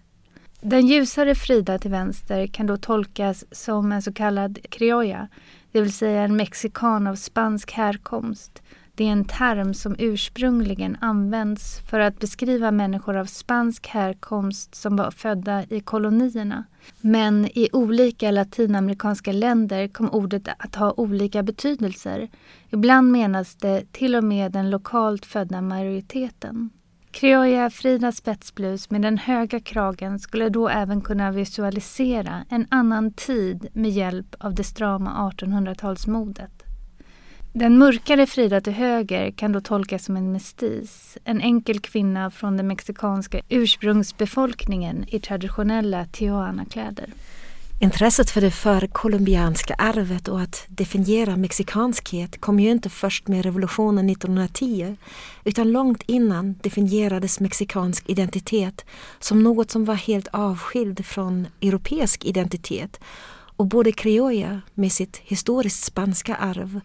Den 0.62 0.88
ljusare 0.88 1.36
Frida 1.36 1.80
till 1.80 1.92
vänster 1.92 2.48
kan 2.48 2.66
då 2.66 2.78
tolkas 2.78 3.46
som 3.52 3.92
en 3.92 4.02
så 4.02 4.14
kallad 4.14 4.60
criolla, 4.70 5.28
det 5.72 5.82
vill 5.82 5.94
säga 5.94 6.22
en 6.22 6.36
mexikan 6.36 7.08
av 7.08 7.16
spansk 7.16 7.72
härkomst 7.72 8.62
det 8.98 9.04
är 9.04 9.12
en 9.12 9.26
term 9.26 9.74
som 9.74 9.96
ursprungligen 10.00 10.98
används 11.02 11.80
för 11.90 12.00
att 12.00 12.20
beskriva 12.20 12.72
människor 12.72 13.18
av 13.18 13.26
spansk 13.26 13.88
härkomst 13.88 14.76
som 14.76 14.96
var 14.96 15.12
födda 15.12 15.64
i 15.70 15.80
kolonierna. 15.80 16.64
Men 17.02 17.46
i 17.46 17.70
olika 17.74 18.32
latinamerikanska 18.32 19.32
länder 19.32 19.88
kom 19.88 20.10
ordet 20.10 20.48
att 20.60 20.76
ha 20.76 20.94
olika 20.98 21.44
betydelser. 21.44 22.30
Ibland 22.70 23.12
menas 23.12 23.56
det 23.56 23.92
till 23.92 24.16
och 24.16 24.24
med 24.24 24.52
den 24.52 24.70
lokalt 24.70 25.26
födda 25.26 25.62
majoriteten. 25.62 26.70
Criolla 27.12 27.70
Frida 27.70 28.12
spetsblus 28.12 28.90
med 28.90 29.02
den 29.02 29.18
höga 29.18 29.60
kragen 29.60 30.20
skulle 30.20 30.50
då 30.50 30.70
även 30.70 31.02
kunna 31.02 31.32
visualisera 31.32 32.46
en 32.50 32.68
annan 32.70 33.14
tid 33.14 33.68
med 33.74 33.92
hjälp 33.92 34.36
av 34.40 34.54
det 34.54 34.64
strama 34.64 35.32
1800-talsmodet. 35.32 36.64
Den 37.54 37.78
mörkare 37.78 38.26
Frida 38.26 38.62
till 38.62 38.74
höger 38.74 39.32
kan 39.32 39.52
då 39.52 39.62
tolkas 39.62 40.06
som 40.06 40.18
en 40.18 40.32
mestis, 40.32 41.18
en 41.24 41.42
enkel 41.42 41.80
kvinna 41.80 42.32
från 42.32 42.58
den 42.58 42.68
mexikanska 42.68 43.42
ursprungsbefolkningen 43.50 45.06
i 45.08 45.20
traditionella 45.20 46.06
Tijuana-kläder. 46.06 47.10
Intresset 47.80 48.30
för 48.30 48.42
det 48.42 48.52
förkolumbianska 48.52 49.74
arvet 49.74 50.28
och 50.28 50.42
att 50.42 50.66
definiera 50.68 51.36
mexikanskhet 51.36 52.42
kom 52.42 52.60
ju 52.60 52.72
inte 52.72 52.90
först 52.90 53.28
med 53.28 53.46
revolutionen 53.46 54.10
1910 54.10 54.96
utan 55.44 55.72
långt 55.72 56.04
innan 56.06 56.56
definierades 56.62 57.40
mexikansk 57.40 58.10
identitet 58.10 58.86
som 59.20 59.44
något 59.44 59.72
som 59.72 59.86
var 59.86 59.96
helt 59.96 60.28
avskild 60.32 61.06
från 61.06 61.48
europeisk 61.62 62.26
identitet 62.26 63.00
och 63.58 63.66
både 63.66 63.92
criolla 63.92 64.62
med 64.74 64.92
sitt 64.92 65.18
historiskt 65.18 65.84
spanska 65.84 66.36
arv 66.36 66.82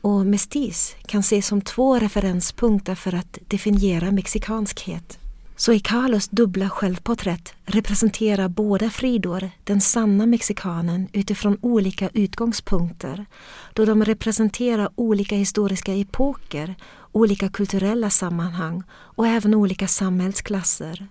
och 0.00 0.26
mestis 0.26 0.96
kan 1.06 1.20
ses 1.20 1.46
som 1.46 1.60
två 1.60 1.98
referenspunkter 1.98 2.94
för 2.94 3.14
att 3.14 3.38
definiera 3.48 4.10
mexikanskhet. 4.10 5.18
Så 5.56 5.72
i 5.72 5.80
Carlos 5.80 6.28
dubbla 6.28 6.70
självporträtt 6.70 7.54
representerar 7.64 8.48
båda 8.48 8.90
Fridor 8.90 9.50
den 9.64 9.80
sanna 9.80 10.26
mexikanen 10.26 11.08
utifrån 11.12 11.58
olika 11.60 12.08
utgångspunkter 12.14 13.26
då 13.74 13.84
de 13.84 14.04
representerar 14.04 14.88
olika 14.94 15.36
historiska 15.36 15.94
epoker, 15.94 16.74
olika 17.12 17.48
kulturella 17.48 18.10
sammanhang 18.10 18.82
och 18.90 19.26
även 19.26 19.54
olika 19.54 19.88
samhällsklasser. 19.88 21.06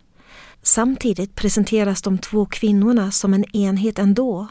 Samtidigt 0.61 1.35
presenteras 1.35 2.01
de 2.01 2.17
två 2.17 2.45
kvinnorna 2.45 3.11
som 3.11 3.33
en 3.33 3.55
enhet 3.55 3.99
ändå. 3.99 4.47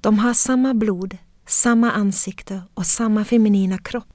De 0.00 0.18
har 0.18 0.34
samma 0.34 0.74
blod, 0.74 1.16
samma 1.46 1.92
ansikte 1.92 2.62
och 2.74 2.86
samma 2.86 3.24
feminina 3.24 3.78
kropp. 3.78 4.12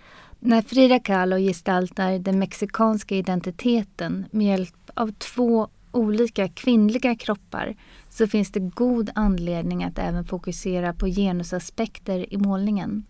När 0.47 0.61
Frida 0.61 0.99
Kahlo 0.99 1.37
gestaltar 1.37 2.19
den 2.19 2.39
mexikanska 2.39 3.15
identiteten 3.15 4.25
med 4.31 4.47
hjälp 4.47 4.89
av 4.93 5.11
två 5.11 5.67
olika 5.91 6.47
kvinnliga 6.47 7.15
kroppar 7.15 7.75
så 8.09 8.27
finns 8.27 8.51
det 8.51 8.59
god 8.59 9.09
anledning 9.15 9.83
att 9.83 9.99
även 9.99 10.25
fokusera 10.25 10.93
på 10.93 11.07
genusaspekter 11.07 12.33
i 12.33 12.37
målningen. 12.37 13.05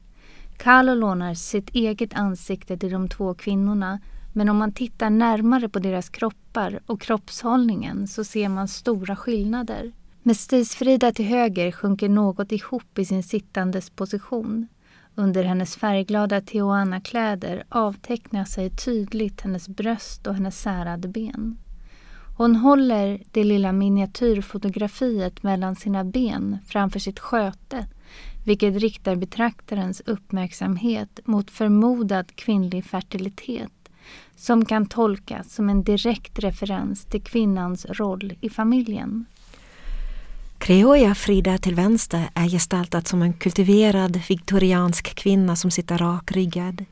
Kahlo 0.57 0.93
lånar 0.93 1.33
sitt 1.33 1.75
eget 1.75 2.13
ansikte 2.13 2.77
till 2.77 2.91
de 2.91 3.09
två 3.09 3.33
kvinnorna 3.33 3.99
men 4.33 4.49
om 4.49 4.57
man 4.57 4.71
tittar 4.71 5.09
närmare 5.09 5.69
på 5.69 5.79
deras 5.79 6.09
kroppar 6.09 6.79
och 6.85 7.01
kroppshållningen 7.01 8.07
så 8.07 8.23
ser 8.23 8.49
man 8.49 8.67
stora 8.67 9.15
skillnader. 9.15 9.91
Mestis-Frida 10.23 11.11
till 11.11 11.25
höger 11.25 11.71
sjunker 11.71 12.09
något 12.09 12.51
ihop 12.51 12.99
i 12.99 13.05
sin 13.05 13.23
sittandes 13.23 13.89
position. 13.89 14.67
Under 15.19 15.43
hennes 15.43 15.75
färgglada 15.75 16.41
Tijuana-kläder 16.41 17.63
avtecknar 17.69 18.45
sig 18.45 18.69
tydligt 18.69 19.41
hennes 19.41 19.69
bröst 19.69 20.27
och 20.27 20.33
hennes 20.33 20.61
särade 20.61 21.07
ben. 21.07 21.57
Hon 22.37 22.55
håller 22.55 23.23
det 23.31 23.43
lilla 23.43 23.71
miniatyrfotografiet 23.71 25.43
mellan 25.43 25.75
sina 25.75 26.03
ben 26.03 26.57
framför 26.67 26.99
sitt 26.99 27.19
sköte 27.19 27.87
vilket 28.45 28.75
riktar 28.75 29.15
betraktarens 29.15 30.01
uppmärksamhet 30.05 31.19
mot 31.25 31.51
förmodad 31.51 32.35
kvinnlig 32.35 32.85
fertilitet 32.85 33.89
som 34.35 34.65
kan 34.65 34.85
tolkas 34.85 35.53
som 35.53 35.69
en 35.69 35.83
direkt 35.83 36.39
referens 36.39 37.05
till 37.05 37.23
kvinnans 37.23 37.85
roll 37.85 38.33
i 38.41 38.49
familjen. 38.49 39.25
Creoja 40.57 41.15
Frida 41.15 41.57
till 41.57 41.75
vänster 41.75 42.29
är 42.33 42.47
gestaltad 42.49 43.01
som 43.01 43.21
en 43.21 43.33
kultiverad 43.33 44.21
viktoriansk 44.29 45.15
kvinna 45.15 45.55
som 45.55 45.71
sitter 45.71 45.97
rakryggad. 45.97 46.85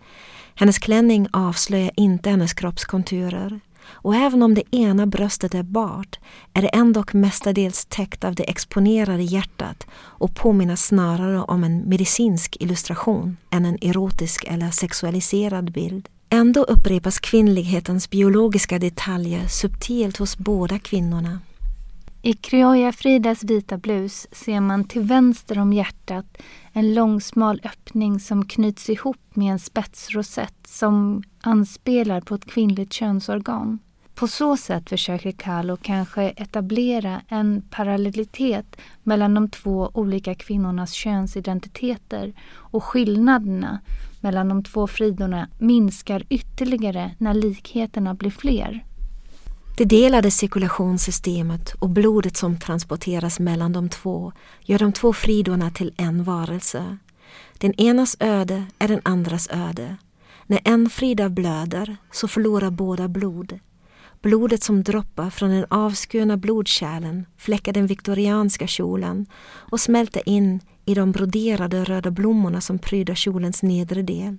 Hennes 0.56 0.80
klänning 0.80 1.28
avslöjar 1.34 1.92
inte 1.96 2.30
hennes 2.30 2.54
kroppskonturer. 2.54 3.60
Och 3.88 4.16
även 4.16 4.44
om 4.44 4.54
det 4.54 4.76
ena 4.76 5.06
bröstet 5.06 5.56
är 5.56 5.64
bart 5.64 6.20
är 6.54 6.62
det 6.62 6.68
ändå 6.68 7.04
mestadels 7.12 7.86
täckt 7.86 8.24
av 8.24 8.36
det 8.36 8.44
exponerade 8.44 9.24
hjärtat 9.24 9.88
och 9.94 10.36
påminner 10.36 10.76
snarare 10.76 11.42
om 11.42 11.64
en 11.64 11.78
medicinsk 11.78 12.58
illustration 12.60 13.38
än 13.50 13.66
en 13.66 13.78
erotisk 13.82 14.46
eller 14.48 14.72
sexualiserad 14.72 15.72
bild. 15.72 16.10
Ändå 16.30 16.64
upprepas 16.64 17.20
kvinnlighetens 17.20 18.10
biologiska 18.10 18.80
detaljer 18.80 19.48
subtilt 19.48 20.18
hos 20.18 20.38
båda 20.38 20.80
kvinnorna. 20.80 21.40
I 22.26 22.34
Kryoja 22.34 22.92
Fridas 22.92 23.44
vita 23.44 23.78
blus 23.78 24.28
ser 24.32 24.60
man 24.60 24.84
till 24.84 25.02
vänster 25.02 25.60
om 25.60 25.74
hjärtat 25.74 26.38
en 26.74 26.94
långsmal 26.94 27.62
öppning 27.64 28.20
som 28.20 28.46
knyts 28.46 28.90
ihop 28.90 29.18
med 29.34 29.52
en 29.52 29.60
spetsrosett 29.60 30.68
som 30.68 31.24
anspelar 31.42 32.22
på 32.22 32.36
ett 32.36 32.46
kvinnligt 32.46 32.94
könsorgan. 32.94 33.80
På 34.16 34.28
så 34.28 34.58
sätt 34.58 34.90
försöker 34.90 35.32
Kahlo 35.32 35.78
kanske 35.82 36.24
etablera 36.30 37.22
en 37.28 37.62
parallellitet 37.70 38.78
mellan 39.04 39.34
de 39.34 39.50
två 39.50 39.92
olika 39.94 40.36
kvinnornas 40.36 40.92
könsidentiteter 40.92 42.34
och 42.54 42.84
skillnaderna 42.84 43.80
mellan 44.22 44.50
de 44.50 44.64
två 44.64 44.88
fridorna 44.88 45.50
minskar 45.58 46.24
ytterligare 46.30 47.12
när 47.18 47.34
likheterna 47.34 48.14
blir 48.14 48.32
fler. 48.32 48.86
Det 49.78 49.86
delade 49.86 50.32
cirkulationssystemet 50.32 51.74
och 51.80 51.90
blodet 51.90 52.38
som 52.38 52.60
transporteras 52.60 53.40
mellan 53.40 53.74
de 53.74 53.90
två 53.90 54.32
gör 54.62 54.80
de 54.80 54.94
två 54.94 55.14
fridorna 55.14 55.72
till 55.72 55.94
en 55.98 56.24
varelse. 56.24 56.98
Den 57.58 57.74
enas 57.82 58.18
öde 58.20 58.66
är 58.80 58.88
den 58.88 59.02
andras 59.04 59.50
öde. 59.52 59.96
När 60.46 60.60
en 60.64 60.90
frida 60.90 61.30
blöder 61.30 61.98
så 62.12 62.28
förlorar 62.28 62.70
båda 62.70 63.08
blod. 63.08 63.60
Blodet 64.22 64.64
som 64.64 64.84
droppar 64.84 65.30
från 65.30 65.50
den 65.50 65.66
avskurna 65.70 66.38
blodkärlen 66.38 67.26
fläckar 67.38 67.74
den 67.74 67.88
viktorianska 67.88 68.68
kjolen 68.68 69.26
och 69.54 69.80
smälter 69.80 70.30
in 70.30 70.60
i 70.86 70.94
de 70.94 71.12
broderade 71.12 71.84
röda 71.84 72.12
blommorna 72.12 72.62
som 72.62 72.80
pryder 72.80 73.16
kjolens 73.16 73.64
nedre 73.64 74.02
del. 74.02 74.38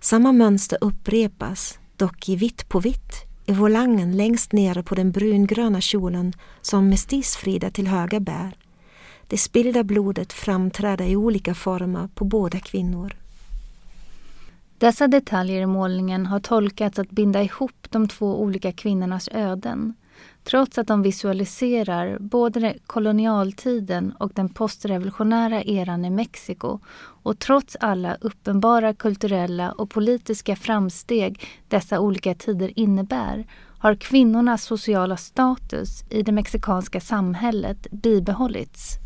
Samma 0.00 0.32
mönster 0.32 0.78
upprepas, 0.80 1.78
dock 1.96 2.28
i 2.28 2.36
vitt 2.36 2.68
på 2.68 2.80
vitt, 2.80 3.31
i 3.52 3.54
volangen 3.54 4.16
längst 4.16 4.52
nere 4.52 4.82
på 4.82 4.94
den 4.94 5.12
brungröna 5.12 5.80
kjolen 5.80 6.32
som 6.60 6.88
mestisfrida 6.88 7.70
till 7.70 7.86
höger 7.86 8.20
bär. 8.20 8.56
Det 9.26 9.38
spillda 9.38 9.84
blodet 9.84 10.32
framträder 10.32 11.04
i 11.04 11.16
olika 11.16 11.54
former 11.54 12.08
på 12.14 12.24
båda 12.24 12.60
kvinnor. 12.60 13.16
Dessa 14.78 15.08
detaljer 15.08 15.62
i 15.62 15.66
målningen 15.66 16.26
har 16.26 16.40
tolkats 16.40 16.98
att 16.98 17.10
binda 17.10 17.42
ihop 17.42 17.86
de 17.90 18.08
två 18.08 18.42
olika 18.42 18.72
kvinnornas 18.72 19.28
öden 19.32 19.94
trots 20.44 20.78
att 20.78 20.86
de 20.86 21.02
visualiserar 21.02 22.18
både 22.18 22.74
kolonialtiden 22.86 24.12
och 24.18 24.32
den 24.34 24.48
postrevolutionära 24.48 25.62
eran 25.62 26.04
i 26.04 26.10
Mexiko 26.10 26.78
och 27.22 27.38
trots 27.38 27.76
alla 27.80 28.16
uppenbara 28.20 28.94
kulturella 28.94 29.72
och 29.72 29.90
politiska 29.90 30.56
framsteg 30.56 31.48
dessa 31.68 32.00
olika 32.00 32.34
tider 32.34 32.72
innebär 32.76 33.46
har 33.78 33.94
kvinnornas 33.94 34.64
sociala 34.64 35.16
status 35.16 36.04
i 36.10 36.22
det 36.22 36.32
mexikanska 36.32 37.00
samhället 37.00 37.86
bibehållits. 37.90 38.98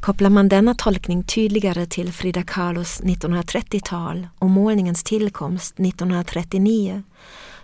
Kopplar 0.00 0.30
man 0.30 0.48
denna 0.48 0.74
tolkning 0.74 1.22
tydligare 1.22 1.86
till 1.86 2.12
Frida 2.12 2.42
Kahlos 2.42 3.02
1930-tal 3.02 4.28
och 4.38 4.50
målningens 4.50 5.04
tillkomst 5.04 5.80
1939 5.80 7.02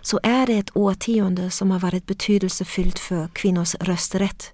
så 0.03 0.19
är 0.23 0.47
det 0.47 0.57
ett 0.57 0.77
årtionde 0.77 1.49
som 1.49 1.71
har 1.71 1.79
varit 1.79 2.05
betydelsefullt 2.05 2.99
för 2.99 3.27
kvinnors 3.27 3.75
rösträtt. 3.75 4.51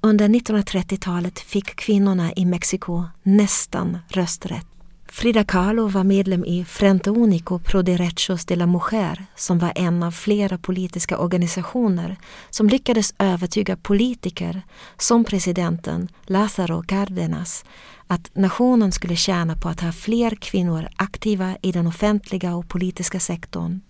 Under 0.00 0.28
1930-talet 0.28 1.38
fick 1.38 1.76
kvinnorna 1.76 2.32
i 2.32 2.44
Mexiko 2.44 3.04
nästan 3.22 3.98
rösträtt. 4.08 4.66
Frida 5.08 5.44
Kahlo 5.44 5.88
var 5.88 6.04
medlem 6.04 6.44
i 6.44 6.64
Frente 6.64 7.10
Unico 7.10 7.58
Pro 7.58 7.82
Derechos 7.82 8.44
de 8.44 8.56
la 8.56 8.66
Mujer 8.66 9.26
som 9.36 9.58
var 9.58 9.72
en 9.76 10.02
av 10.02 10.10
flera 10.10 10.58
politiska 10.58 11.18
organisationer 11.18 12.16
som 12.50 12.68
lyckades 12.68 13.14
övertyga 13.18 13.76
politiker 13.76 14.62
som 14.98 15.24
presidenten 15.24 16.08
Lázaro 16.24 16.82
Cárdenas 16.82 17.64
att 18.06 18.30
nationen 18.34 18.92
skulle 18.92 19.16
tjäna 19.16 19.56
på 19.56 19.68
att 19.68 19.80
ha 19.80 19.92
fler 19.92 20.30
kvinnor 20.30 20.88
aktiva 20.96 21.56
i 21.62 21.72
den 21.72 21.86
offentliga 21.86 22.56
och 22.56 22.68
politiska 22.68 23.20
sektorn. 23.20 23.80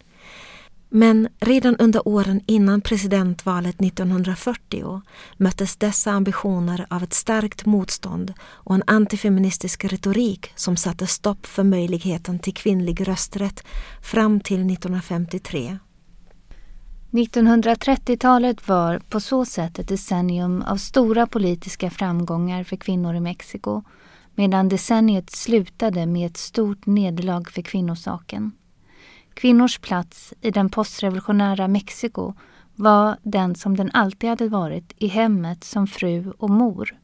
Men 0.96 1.28
redan 1.40 1.76
under 1.76 2.08
åren 2.08 2.40
innan 2.46 2.80
presidentvalet 2.80 3.80
1940 3.80 5.02
möttes 5.36 5.76
dessa 5.76 6.10
ambitioner 6.10 6.86
av 6.90 7.02
ett 7.02 7.12
starkt 7.12 7.66
motstånd 7.66 8.34
och 8.42 8.74
en 8.74 8.82
antifeministisk 8.86 9.84
retorik 9.84 10.52
som 10.54 10.76
satte 10.76 11.06
stopp 11.06 11.46
för 11.46 11.64
möjligheten 11.64 12.38
till 12.38 12.54
kvinnlig 12.54 13.08
rösträtt 13.08 13.64
fram 14.02 14.40
till 14.40 14.70
1953. 14.70 15.78
1930-talet 17.10 18.68
var 18.68 18.98
på 18.98 19.20
så 19.20 19.44
sätt 19.44 19.78
ett 19.78 19.88
decennium 19.88 20.62
av 20.62 20.76
stora 20.76 21.26
politiska 21.26 21.90
framgångar 21.90 22.64
för 22.64 22.76
kvinnor 22.76 23.14
i 23.14 23.20
Mexiko 23.20 23.82
medan 24.34 24.68
decenniet 24.68 25.30
slutade 25.30 26.06
med 26.06 26.26
ett 26.26 26.36
stort 26.36 26.86
nederlag 26.86 27.50
för 27.50 27.62
kvinnosaken. 27.62 28.52
Kvinnors 29.36 29.78
plats 29.78 30.34
i 30.40 30.50
den 30.50 30.70
postrevolutionära 30.70 31.68
Mexiko 31.68 32.34
var 32.74 33.16
den 33.22 33.54
som 33.54 33.76
den 33.76 33.90
alltid 33.92 34.30
hade 34.30 34.48
varit 34.48 34.92
i 34.98 35.06
hemmet 35.06 35.64
som 35.64 35.86
fru 35.86 36.32
och 36.38 36.50
mor. 36.50 36.96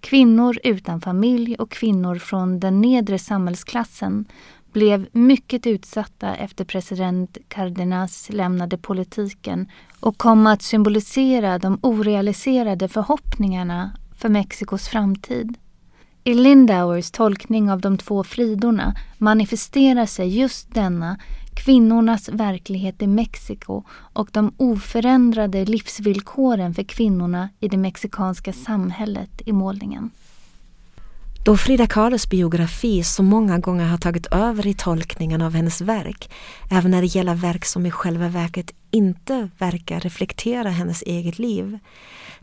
Kvinnor 0.00 0.58
utan 0.64 1.00
familj 1.00 1.56
och 1.56 1.70
kvinnor 1.70 2.18
från 2.18 2.60
den 2.60 2.80
nedre 2.80 3.18
samhällsklassen 3.18 4.24
blev 4.72 5.08
mycket 5.12 5.66
utsatta 5.66 6.34
efter 6.34 6.64
president 6.64 7.38
Cardenas 7.48 8.30
lämnade 8.30 8.78
politiken 8.78 9.68
och 10.00 10.18
kom 10.18 10.46
att 10.46 10.62
symbolisera 10.62 11.58
de 11.58 11.78
orealiserade 11.82 12.88
förhoppningarna 12.88 13.96
för 14.16 14.28
Mexikos 14.28 14.88
framtid. 14.88 15.56
I 16.26 16.34
Lindauers 16.34 17.10
tolkning 17.10 17.70
av 17.70 17.80
de 17.80 17.98
två 17.98 18.24
fridorna 18.24 18.94
manifesterar 19.18 20.06
sig 20.06 20.38
just 20.38 20.74
denna 20.74 21.18
kvinnornas 21.54 22.28
verklighet 22.28 23.02
i 23.02 23.06
Mexiko 23.06 23.82
och 23.90 24.28
de 24.32 24.54
oförändrade 24.56 25.64
livsvillkoren 25.64 26.74
för 26.74 26.82
kvinnorna 26.82 27.48
i 27.60 27.68
det 27.68 27.76
mexikanska 27.76 28.52
samhället 28.52 29.42
i 29.46 29.52
målningen. 29.52 30.10
Då 31.44 31.56
Frida 31.56 31.86
Kahlos 31.86 32.28
biografi 32.28 33.02
så 33.02 33.22
många 33.22 33.58
gånger 33.58 33.86
har 33.86 33.98
tagit 33.98 34.26
över 34.26 34.66
i 34.66 34.74
tolkningen 34.74 35.42
av 35.42 35.54
hennes 35.54 35.80
verk, 35.80 36.30
även 36.70 36.90
när 36.90 37.00
det 37.00 37.06
gäller 37.06 37.34
verk 37.34 37.64
som 37.64 37.86
i 37.86 37.90
själva 37.90 38.28
verket 38.28 38.70
inte 38.90 39.48
verkar 39.58 40.00
reflektera 40.00 40.70
hennes 40.70 41.02
eget 41.02 41.38
liv, 41.38 41.78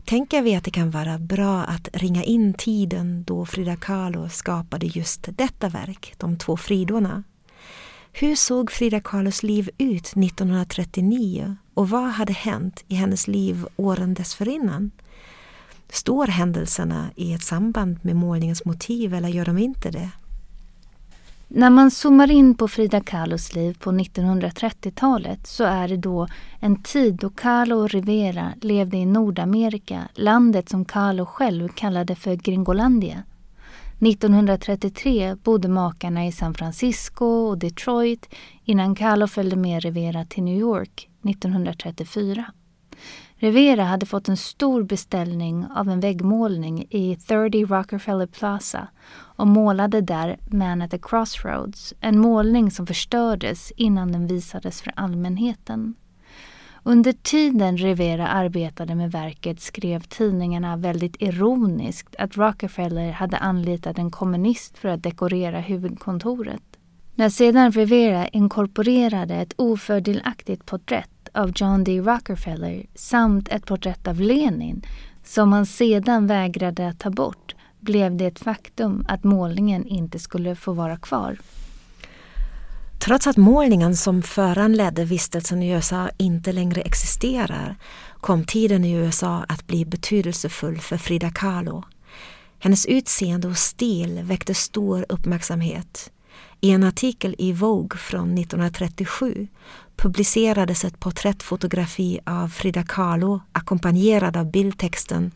tänker 0.04 0.42
vi 0.42 0.54
att 0.54 0.64
det 0.64 0.70
kan 0.70 0.90
vara 0.90 1.18
bra 1.18 1.64
att 1.64 1.88
ringa 1.92 2.24
in 2.24 2.54
tiden 2.54 3.24
då 3.24 3.46
Frida 3.46 3.76
Kahlo 3.76 4.28
skapade 4.28 4.86
just 4.86 5.28
detta 5.30 5.68
verk, 5.68 6.14
De 6.18 6.38
två 6.38 6.56
fridorna. 6.56 7.22
Hur 8.12 8.36
såg 8.36 8.70
Frida 8.70 9.00
Kahlos 9.00 9.42
liv 9.42 9.70
ut 9.78 10.06
1939 10.06 11.56
och 11.74 11.88
vad 11.88 12.10
hade 12.10 12.32
hänt 12.32 12.84
i 12.88 12.94
hennes 12.94 13.28
liv 13.28 13.66
åren 13.76 14.14
dessförinnan? 14.14 14.90
Står 15.88 16.26
händelserna 16.26 17.10
i 17.16 17.32
ett 17.32 17.42
samband 17.42 17.98
med 18.02 18.16
målningens 18.16 18.64
motiv 18.64 19.14
eller 19.14 19.28
gör 19.28 19.44
de 19.44 19.58
inte 19.58 19.90
det? 19.90 20.10
När 21.54 21.70
man 21.70 21.90
zoomar 21.90 22.30
in 22.30 22.54
på 22.54 22.68
Frida 22.68 23.00
Kahlos 23.00 23.54
liv 23.54 23.76
på 23.80 23.92
1930-talet 23.92 25.46
så 25.46 25.64
är 25.64 25.88
det 25.88 25.96
då 25.96 26.26
en 26.60 26.82
tid 26.82 27.14
då 27.14 27.30
Kahlo 27.30 27.76
och 27.76 27.90
Rivera 27.90 28.52
levde 28.60 28.96
i 28.96 29.06
Nordamerika, 29.06 30.08
landet 30.14 30.68
som 30.68 30.84
Kahlo 30.84 31.26
själv 31.26 31.68
kallade 31.68 32.14
för 32.14 32.34
Gringolandia. 32.34 33.22
1933 34.00 35.34
bodde 35.34 35.68
makarna 35.68 36.26
i 36.26 36.32
San 36.32 36.54
Francisco 36.54 37.24
och 37.24 37.58
Detroit 37.58 38.34
innan 38.64 38.94
Kahlo 38.94 39.26
följde 39.26 39.56
med 39.56 39.82
Rivera 39.82 40.24
till 40.24 40.42
New 40.42 40.58
York 40.58 41.08
1934. 41.24 42.44
Rivera 43.34 43.84
hade 43.84 44.06
fått 44.06 44.28
en 44.28 44.36
stor 44.36 44.82
beställning 44.82 45.66
av 45.76 45.88
en 45.88 46.00
väggmålning 46.00 46.86
i 46.90 47.16
30 47.16 47.64
Rockefeller 47.64 48.26
Plaza 48.26 48.88
och 49.36 49.46
målade 49.46 50.00
där 50.00 50.38
Man 50.46 50.82
at 50.82 50.90
the 50.90 50.98
Crossroads, 50.98 51.94
en 52.00 52.18
målning 52.18 52.70
som 52.70 52.86
förstördes 52.86 53.72
innan 53.76 54.12
den 54.12 54.26
visades 54.26 54.82
för 54.82 54.92
allmänheten. 54.96 55.94
Under 56.84 57.12
tiden 57.12 57.76
Rivera 57.76 58.28
arbetade 58.28 58.94
med 58.94 59.12
verket 59.12 59.60
skrev 59.60 60.00
tidningarna 60.00 60.76
väldigt 60.76 61.22
ironiskt 61.22 62.16
att 62.18 62.36
Rockefeller 62.36 63.12
hade 63.12 63.36
anlitat 63.36 63.98
en 63.98 64.10
kommunist 64.10 64.78
för 64.78 64.88
att 64.88 65.02
dekorera 65.02 65.60
huvudkontoret. 65.60 66.62
När 67.14 67.28
sedan 67.28 67.72
Rivera 67.72 68.28
inkorporerade 68.28 69.34
ett 69.34 69.54
ofördelaktigt 69.56 70.66
porträtt 70.66 71.28
av 71.34 71.52
John 71.54 71.84
D. 71.84 72.00
Rockefeller 72.00 72.86
samt 72.94 73.48
ett 73.48 73.66
porträtt 73.66 74.08
av 74.08 74.20
Lenin 74.20 74.82
som 75.24 75.52
han 75.52 75.66
sedan 75.66 76.26
vägrade 76.26 76.88
att 76.88 76.98
ta 76.98 77.10
bort 77.10 77.54
blev 77.82 78.16
det 78.16 78.26
ett 78.26 78.38
faktum 78.38 79.04
att 79.08 79.24
målningen 79.24 79.86
inte 79.86 80.18
skulle 80.18 80.56
få 80.56 80.72
vara 80.72 80.96
kvar. 80.96 81.38
Trots 83.04 83.26
att 83.26 83.36
målningen 83.36 83.96
som 83.96 84.22
föranledde 84.22 85.04
vistelsen 85.04 85.62
i 85.62 85.70
USA 85.70 86.08
inte 86.16 86.52
längre 86.52 86.80
existerar 86.80 87.76
kom 88.20 88.44
tiden 88.44 88.84
i 88.84 88.92
USA 88.92 89.44
att 89.48 89.66
bli 89.66 89.84
betydelsefull 89.84 90.78
för 90.78 90.96
Frida 90.96 91.30
Kahlo. 91.30 91.84
Hennes 92.58 92.86
utseende 92.86 93.48
och 93.48 93.56
stil 93.56 94.20
väckte 94.22 94.54
stor 94.54 95.06
uppmärksamhet. 95.08 96.10
I 96.60 96.70
en 96.70 96.84
artikel 96.84 97.34
i 97.38 97.52
Vogue 97.52 97.98
från 97.98 98.38
1937 98.38 99.48
publicerades 99.96 100.84
ett 100.84 101.00
porträttfotografi 101.00 102.20
av 102.26 102.48
Frida 102.48 102.82
Kahlo 102.82 103.40
ackompanjerad 103.52 104.36
av 104.36 104.50
bildtexten 104.50 105.30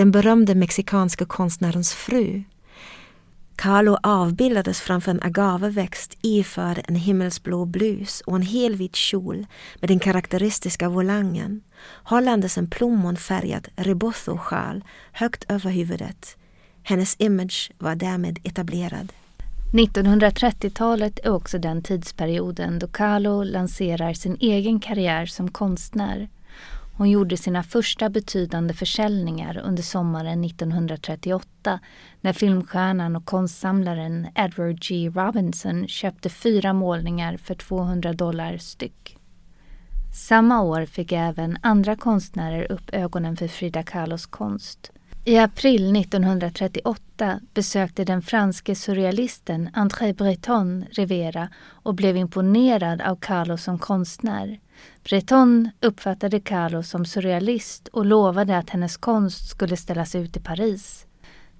den 0.00 0.10
berömde 0.10 0.54
mexikanska 0.54 1.24
konstnärens 1.24 1.94
fru. 1.94 2.42
Carlo 3.56 3.98
avbildades 4.02 4.80
framför 4.80 5.10
en 5.10 5.22
agaveväxt 5.22 6.18
iförd 6.22 6.82
en 6.88 6.94
himmelsblå 6.94 7.64
blus 7.64 8.20
och 8.20 8.36
en 8.36 8.42
helvit 8.42 8.96
kjol 8.96 9.46
med 9.80 9.90
den 9.90 9.98
karaktäristiska 9.98 10.88
volangen 10.88 11.60
hållandes 11.84 12.58
en 12.58 12.70
plommonfärgad 12.70 13.68
ribothosjal 13.76 14.84
högt 15.12 15.50
över 15.50 15.70
huvudet. 15.70 16.36
Hennes 16.82 17.16
image 17.18 17.72
var 17.78 17.94
därmed 17.94 18.38
etablerad. 18.42 19.12
1930-talet 19.72 21.18
är 21.24 21.30
också 21.30 21.58
den 21.58 21.82
tidsperioden 21.82 22.78
då 22.78 22.86
Kahlo 22.86 23.42
lanserar 23.42 24.12
sin 24.12 24.36
egen 24.40 24.80
karriär 24.80 25.26
som 25.26 25.50
konstnär. 25.50 26.28
Hon 27.00 27.10
gjorde 27.10 27.36
sina 27.36 27.62
första 27.62 28.08
betydande 28.08 28.74
försäljningar 28.74 29.58
under 29.64 29.82
sommaren 29.82 30.44
1938 30.44 31.80
när 32.20 32.32
filmstjärnan 32.32 33.16
och 33.16 33.24
konstsamlaren 33.24 34.26
Edward 34.34 34.78
G. 34.82 35.10
Robinson 35.10 35.88
köpte 35.88 36.28
fyra 36.28 36.72
målningar 36.72 37.36
för 37.36 37.54
200 37.54 38.12
dollar 38.12 38.58
styck. 38.58 39.16
Samma 40.28 40.62
år 40.62 40.86
fick 40.86 41.12
även 41.12 41.58
andra 41.62 41.96
konstnärer 41.96 42.72
upp 42.72 42.90
ögonen 42.92 43.36
för 43.36 43.48
Frida 43.48 43.82
Kahlos 43.82 44.26
konst. 44.26 44.92
I 45.24 45.38
april 45.38 45.96
1938 45.96 47.40
besökte 47.54 48.04
den 48.04 48.22
franske 48.22 48.74
surrealisten 48.74 49.70
André 49.72 50.12
Breton 50.12 50.84
Rivera 50.90 51.48
och 51.68 51.94
blev 51.94 52.16
imponerad 52.16 53.00
av 53.00 53.16
Kahlo 53.16 53.56
som 53.56 53.78
konstnär. 53.78 54.60
Breton 55.04 55.70
uppfattade 55.80 56.40
Carlo 56.40 56.82
som 56.82 57.04
surrealist 57.04 57.88
och 57.88 58.06
lovade 58.06 58.58
att 58.58 58.70
hennes 58.70 58.96
konst 58.96 59.48
skulle 59.48 59.76
ställas 59.76 60.14
ut 60.14 60.36
i 60.36 60.40
Paris. 60.40 61.06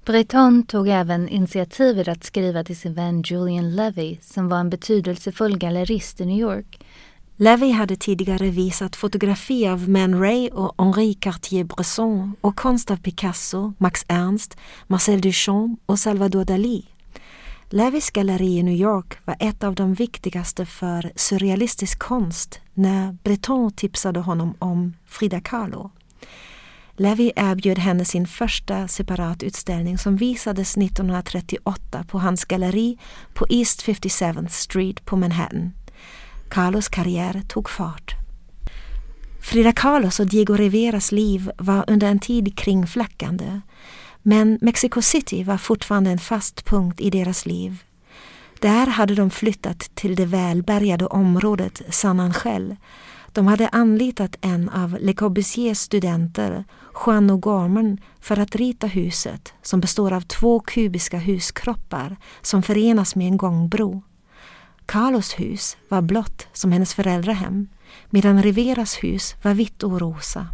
Breton 0.04 0.62
tog 0.62 0.88
även 0.88 1.28
initiativet 1.28 2.09
att 2.09 2.24
skriva 2.24 2.64
till 2.64 2.76
sin 2.76 2.94
vän 2.94 3.22
Julian 3.22 3.76
Levy 3.76 4.18
som 4.22 4.48
var 4.48 4.59
en 4.59 4.70
betydelsefull 4.70 5.59
gallerist 5.59 6.20
i 6.20 6.26
New 6.26 6.38
York 6.38 6.80
Levy 7.42 7.70
hade 7.72 7.96
tidigare 7.96 8.50
visat 8.50 8.96
fotografi 8.96 9.68
av 9.68 9.88
Man 9.88 10.20
Ray 10.20 10.48
och 10.48 10.74
Henri 10.78 11.14
Cartier-Bresson 11.14 12.37
och 12.40 12.56
konst 12.56 12.90
av 12.90 12.96
Picasso, 12.96 13.72
Max 13.78 14.04
Ernst, 14.09 14.56
Marcel 14.87 15.20
Duchamp 15.20 15.80
och 15.87 15.98
Salvador 15.98 16.44
Dalí. 16.44 16.83
Levis 17.72 18.11
galleri 18.11 18.59
i 18.59 18.62
New 18.62 18.74
York 18.74 19.18
var 19.24 19.37
ett 19.40 19.64
av 19.64 19.74
de 19.74 19.94
viktigaste 19.94 20.66
för 20.66 21.12
surrealistisk 21.16 21.98
konst 21.98 22.61
när 22.74 23.16
Breton 23.22 23.72
tipsade 23.72 24.20
honom 24.20 24.54
om 24.59 24.96
Frida 25.06 25.40
Kahlo. 25.40 25.90
Levy 26.92 27.33
erbjöd 27.37 27.78
henne 27.78 28.04
sin 28.04 28.26
första 28.26 28.88
separatutställning 28.88 29.98
som 29.98 30.16
visades 30.16 30.76
1938 30.76 32.04
på 32.09 32.18
hans 32.18 32.44
galleri 32.44 32.98
på 33.35 33.46
East 33.50 33.87
57th 33.87 34.48
Street 34.48 35.04
på 35.04 35.16
Manhattan. 35.16 35.72
Carlos 36.48 36.88
karriär 36.88 37.42
tog 37.48 37.70
fart. 37.70 38.14
Frida 39.40 39.72
Kahlos 39.72 40.20
och 40.20 40.26
Diego 40.26 40.54
Riveras 40.54 41.12
liv 41.12 41.50
var 41.59 41.85
under 41.87 42.06
en 42.06 42.18
tid 42.18 42.59
kringflackande 42.59 43.61
men 44.22 44.59
Mexico 44.61 45.02
City 45.02 45.44
var 45.44 45.56
fortfarande 45.56 46.11
en 46.11 46.18
fast 46.18 46.64
punkt 46.64 47.00
i 47.00 47.11
deras 47.11 47.46
liv. 47.46 47.85
Där 48.61 48.87
hade 48.87 49.14
de 49.14 49.30
flyttat 49.30 49.78
till 49.94 50.16
det 50.16 50.26
välbärgade 50.26 51.06
området 51.06 51.83
San 51.90 52.20
Angel. 52.20 52.76
De 53.33 53.46
hade 53.46 53.68
anlitat 53.68 54.37
en 54.40 54.68
av 54.68 54.96
Le 55.00 55.12
Corbusiers 55.12 55.78
studenter, 55.78 56.64
Juan 57.06 57.30
O'Gorman, 57.30 57.98
för 58.20 58.38
att 58.38 58.56
rita 58.56 58.87
huset 58.87 59.52
som 59.62 59.80
består 59.80 60.12
av 60.12 60.20
två 60.20 60.61
kubiska 60.61 61.18
huskroppar 61.18 62.16
som 62.42 62.62
förenas 62.62 63.16
med 63.16 63.26
en 63.26 63.37
gångbro. 63.37 64.02
Carlos 64.87 65.33
hus 65.33 65.76
var 65.88 66.02
blått 66.02 66.48
som 66.52 66.72
hennes 66.72 66.94
föräldrahem 66.94 67.68
medan 68.11 68.42
Riveras 68.42 68.96
hus 68.96 69.35
var 69.42 69.54
vitt 69.54 69.83
och 69.83 70.00
rosa. 70.00 70.46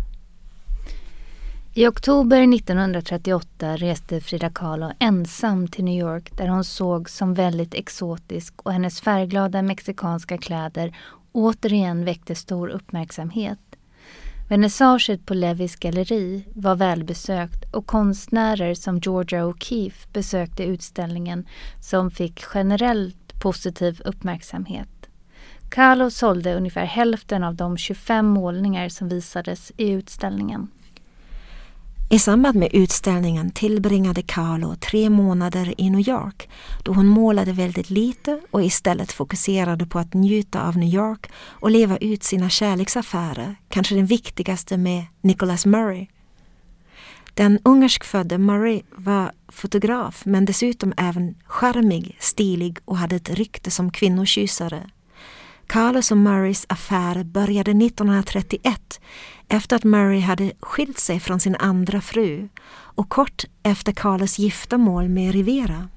I 1.79 1.87
oktober 1.89 2.55
1938 2.55 3.77
reste 3.77 4.21
Frida 4.21 4.51
Kahlo 4.51 4.93
ensam 4.99 5.69
till 5.69 5.85
New 5.85 6.01
York 6.01 6.37
där 6.37 6.49
hon 6.49 6.65
såg 6.65 7.11
som 7.11 7.35
väldigt 7.35 7.75
exotisk 7.75 8.55
och 8.63 8.73
hennes 8.73 9.01
färgglada 9.01 9.63
mexikanska 9.63 10.39
kläder 10.39 10.97
återigen 11.33 12.05
väckte 12.05 12.35
stor 12.35 12.69
uppmärksamhet. 12.69 13.59
Vernissaget 14.49 15.27
på 15.27 15.35
Levis 15.35 15.77
galleri 15.77 16.45
var 16.55 16.75
välbesökt 16.75 17.75
och 17.75 17.87
konstnärer 17.87 18.75
som 18.75 18.99
Georgia 18.99 19.45
O'Keeffe 19.45 20.13
besökte 20.13 20.65
utställningen 20.65 21.47
som 21.81 22.11
fick 22.11 22.45
generellt 22.55 23.41
positiv 23.43 24.03
uppmärksamhet. 24.05 25.09
Kahlo 25.69 26.11
sålde 26.11 26.55
ungefär 26.55 26.85
hälften 26.85 27.45
av 27.45 27.55
de 27.55 27.77
25 27.77 28.27
målningar 28.27 28.89
som 28.89 29.09
visades 29.09 29.73
i 29.77 29.91
utställningen. 29.91 30.69
I 32.09 32.19
samband 32.19 32.57
med 32.57 32.69
utställningen 32.73 33.51
tillbringade 33.51 34.23
Carlo 34.23 34.75
tre 34.77 35.11
månader 35.11 35.75
i 35.81 35.91
New 35.91 36.09
York 36.09 36.49
då 36.83 36.93
hon 36.93 37.07
målade 37.07 37.53
väldigt 37.53 37.91
lite 37.91 38.41
och 38.51 38.65
istället 38.65 39.13
fokuserade 39.13 39.87
på 39.87 39.99
att 39.99 40.15
njuta 40.15 40.69
av 40.69 40.77
New 40.77 40.95
York 40.95 41.31
och 41.37 41.71
leva 41.71 41.97
ut 41.97 42.25
sina 42.25 42.49
kärleksaffärer, 42.49 43.57
kanske 43.69 43.95
den 43.95 44.07
viktigaste 44.07 44.77
med 44.77 45.05
Nicholas 45.21 45.67
Murray. 45.67 46.07
Den 47.35 47.59
ungerskfödde 47.65 48.39
Murray 48.39 48.83
var 48.91 49.33
fotograf 49.49 50.23
men 50.25 50.45
dessutom 50.45 50.93
även 50.97 51.35
charmig, 51.45 52.17
stilig 52.21 52.79
och 52.85 52.97
hade 52.97 53.17
ett 53.17 53.31
rykte 53.31 53.71
som 53.71 53.91
kvinnokyssare. 53.91 54.91
Carlos 55.67 56.11
och 56.11 56.19
Murrays 56.19 56.67
affär 56.69 57.25
började 57.25 57.71
1931 57.71 59.01
efter 59.49 59.77
att 59.77 59.85
Murray 59.85 60.21
hade 60.21 60.53
skilt 60.61 60.99
sig 60.99 61.21
från 61.21 61.41
sin 61.41 61.57
andra 61.57 62.01
fru 62.01 62.49
och 62.73 63.09
kort 63.09 63.45
efter 63.63 63.93
Carlos 63.93 64.39
giftermål 64.39 65.09
med 65.09 65.33
Rivera. 65.33 65.89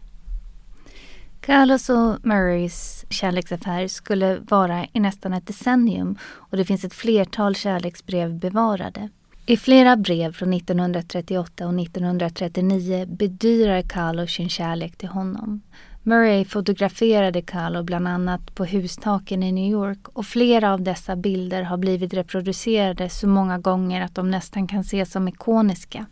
Carlos 1.42 1.90
och 1.90 2.26
Murrays 2.26 3.06
kärleksaffär 3.10 3.88
skulle 3.88 4.40
vara 4.40 4.86
i 4.94 5.00
nästan 5.00 5.34
ett 5.34 5.48
decennium 5.48 6.18
och 6.24 6.58
det 6.58 6.66
finns 6.66 6.84
ett 6.84 6.94
flertal 6.94 7.56
kärleksbrev 7.56 8.40
bevarade. 8.40 9.10
I 9.50 9.58
flera 9.58 9.98
brev 9.98 10.34
från 10.34 10.54
1938 10.54 11.68
och 11.68 11.80
1939 11.80 13.06
bedyrar 13.10 13.82
Carlo 13.82 14.28
sin 14.28 14.50
kärlek 14.50 14.98
till 14.98 15.10
honom. 15.10 15.62
Murray 16.04 16.46
fotograferade 16.46 17.42
Carlo 17.42 17.84
bland 17.84 18.08
annat 18.08 18.56
på 18.56 18.66
hustaken 18.66 19.44
i 19.44 19.52
New 19.52 19.72
York 19.72 20.00
och 20.14 20.26
flera 20.26 20.74
av 20.74 20.82
dessa 20.82 21.16
bilder 21.16 21.64
har 21.64 21.78
blivit 21.78 22.14
reproducerade 22.14 23.10
så 23.10 23.28
många 23.28 23.58
gånger 23.58 24.02
att 24.02 24.16
de 24.16 24.32
nästan 24.32 24.68
kan 24.68 24.80
ses 24.80 25.12
som 25.12 25.28
ikoniska. 25.28 26.06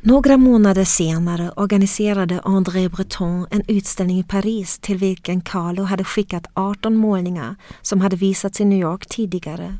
Några 0.00 0.36
månader 0.36 0.84
senare 0.84 1.50
organiserade 1.56 2.40
André 2.44 2.88
Breton 2.88 3.46
en 3.50 3.62
utställning 3.68 4.18
i 4.18 4.24
Paris 4.24 4.78
till 4.78 4.98
vilken 4.98 5.40
Carlo 5.40 5.82
hade 5.82 6.04
skickat 6.04 6.46
18 6.54 6.96
målningar 6.96 7.56
som 7.82 8.00
hade 8.00 8.16
visats 8.16 8.60
i 8.60 8.64
New 8.64 8.80
York 8.80 9.06
tidigare. 9.06 9.78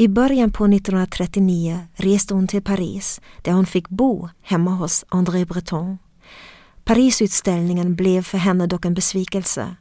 I 0.00 0.08
början 0.08 0.52
på 0.52 0.64
1939 0.64 1.80
reste 1.94 2.34
hon 2.34 2.46
till 2.46 2.62
Paris 2.62 3.20
där 3.42 3.52
hon 3.52 3.66
fick 3.66 3.88
bo 3.88 4.28
hemma 4.42 4.70
hos 4.70 5.04
André 5.08 5.44
Breton. 5.44 5.98
Parisutställningen 6.84 7.94
blev 7.94 8.22
för 8.22 8.38
henne 8.38 8.66
dock 8.66 8.84
en 8.84 8.94
besvikelse. 8.94 9.76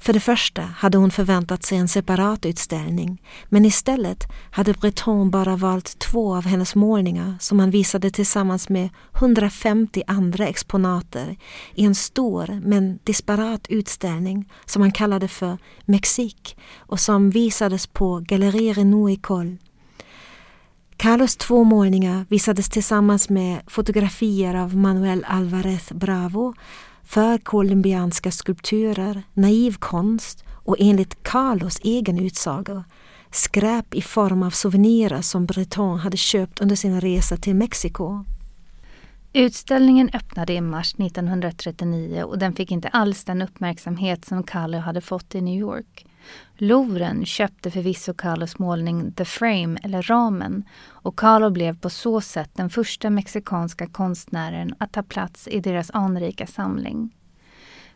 För 0.00 0.12
det 0.12 0.20
första 0.20 0.62
hade 0.62 0.98
hon 0.98 1.10
förväntat 1.10 1.62
sig 1.62 1.78
en 1.78 1.88
separat 1.88 2.46
utställning 2.46 3.22
men 3.48 3.64
istället 3.64 4.24
hade 4.50 4.72
Breton 4.72 5.30
bara 5.30 5.56
valt 5.56 5.98
två 5.98 6.36
av 6.36 6.44
hennes 6.44 6.74
målningar 6.74 7.34
som 7.40 7.58
han 7.58 7.70
visade 7.70 8.10
tillsammans 8.10 8.68
med 8.68 8.88
150 9.14 10.02
andra 10.06 10.46
exponater 10.46 11.36
i 11.74 11.84
en 11.84 11.94
stor 11.94 12.60
men 12.64 12.98
disparat 13.04 13.66
utställning 13.68 14.52
som 14.64 14.82
han 14.82 14.92
kallade 14.92 15.28
för 15.28 15.58
Mexique 15.84 16.56
och 16.78 17.00
som 17.00 17.30
visades 17.30 17.86
på 17.86 18.24
Galerie 18.28 18.72
Renault 18.72 19.12
i 19.12 19.16
Col. 19.16 19.56
Carlos 20.96 21.36
två 21.36 21.64
målningar 21.64 22.26
visades 22.28 22.68
tillsammans 22.68 23.28
med 23.28 23.60
fotografier 23.66 24.54
av 24.54 24.76
Manuel 24.76 25.24
Alvarez 25.28 25.88
Bravo 25.92 26.54
för 27.04 27.38
colombianska 27.38 28.30
skulpturer, 28.30 29.22
naiv 29.34 29.76
konst 29.78 30.44
och 30.50 30.76
enligt 30.78 31.22
Carlos 31.22 31.80
egen 31.82 32.18
utsago 32.18 32.84
skräp 33.30 33.94
i 33.94 34.02
form 34.02 34.42
av 34.42 34.50
souvenirer 34.50 35.20
som 35.20 35.46
Breton 35.46 35.98
hade 35.98 36.16
köpt 36.16 36.60
under 36.60 36.76
sin 36.76 37.00
resa 37.00 37.36
till 37.36 37.54
Mexiko. 37.54 38.24
Utställningen 39.32 40.10
öppnade 40.12 40.52
i 40.52 40.60
mars 40.60 40.94
1939 40.94 42.22
och 42.22 42.38
den 42.38 42.52
fick 42.52 42.70
inte 42.70 42.88
alls 42.88 43.24
den 43.24 43.42
uppmärksamhet 43.42 44.24
som 44.24 44.42
Carlo 44.42 44.78
hade 44.78 45.00
fått 45.00 45.34
i 45.34 45.40
New 45.40 45.60
York. 45.60 46.06
Louvren 46.56 47.26
köpte 47.26 47.70
förvisso 47.70 48.14
Carlos 48.14 48.58
målning 48.58 49.12
The 49.12 49.24
Frame, 49.24 49.78
eller 49.82 50.02
Ramen, 50.02 50.64
och 50.82 51.18
Carlo 51.18 51.50
blev 51.50 51.78
på 51.78 51.90
så 51.90 52.20
sätt 52.20 52.50
den 52.54 52.70
första 52.70 53.10
mexikanska 53.10 53.86
konstnären 53.86 54.74
att 54.78 54.92
ta 54.92 55.02
plats 55.02 55.48
i 55.48 55.60
deras 55.60 55.90
anrika 55.90 56.46
samling. 56.46 57.10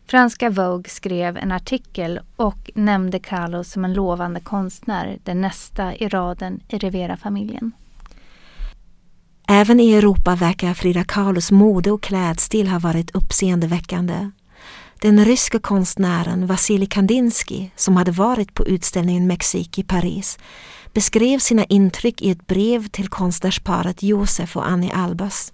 Franska 0.07 0.49
Vogue 0.49 0.89
skrev 0.89 1.37
en 1.37 1.51
artikel 1.51 2.19
och 2.35 2.71
nämnde 2.75 3.19
Carlo 3.19 3.63
som 3.63 3.85
en 3.85 3.93
lovande 3.93 4.39
konstnär, 4.39 5.17
den 5.23 5.41
nästa 5.41 5.95
i 5.95 6.07
raden 6.07 6.59
i 6.69 6.77
Rivera-familjen. 6.77 7.71
Även 9.47 9.79
i 9.79 9.93
Europa 9.93 10.35
verkar 10.35 10.73
Frida 10.73 11.03
Kahlos 11.03 11.51
mode 11.51 11.91
och 11.91 12.03
klädstil 12.03 12.67
ha 12.67 12.79
varit 12.79 13.15
uppseendeväckande. 13.15 14.31
Den 15.05 15.25
ryska 15.25 15.59
konstnären 15.59 16.47
Vasilij 16.47 16.87
Kandinsky, 16.87 17.69
som 17.75 17.97
hade 17.97 18.11
varit 18.11 18.53
på 18.53 18.67
utställningen 18.67 19.27
Mexik 19.27 19.79
i 19.79 19.83
Paris, 19.83 20.37
beskrev 20.93 21.39
sina 21.39 21.63
intryck 21.63 22.21
i 22.21 22.29
ett 22.29 22.47
brev 22.47 22.87
till 22.87 23.07
konstnärsparet 23.07 24.03
Josef 24.03 24.57
och 24.57 24.67
Annie 24.67 24.91
Albas. 24.91 25.53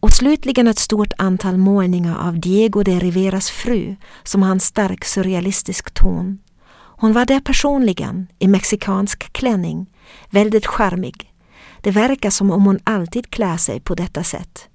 Och 0.00 0.12
slutligen 0.12 0.68
ett 0.68 0.78
stort 0.78 1.12
antal 1.18 1.56
målningar 1.56 2.28
av 2.28 2.40
Diego 2.40 2.82
de 2.82 3.00
Riveras 3.00 3.50
fru 3.50 3.96
som 4.22 4.42
har 4.42 4.50
en 4.50 4.60
stark 4.60 5.04
surrealistisk 5.04 5.94
ton. 5.94 6.38
Hon 6.74 7.12
var 7.12 7.24
där 7.24 7.40
personligen, 7.40 8.26
i 8.38 8.48
mexikansk 8.48 9.32
klänning, 9.32 9.90
väldigt 10.30 10.66
charmig. 10.66 11.32
Det 11.80 11.90
verkar 11.90 12.30
som 12.30 12.50
om 12.50 12.64
hon 12.66 12.78
alltid 12.84 13.30
klär 13.30 13.56
sig 13.56 13.80
på 13.80 13.94
detta 13.94 14.24
sätt. 14.24 14.68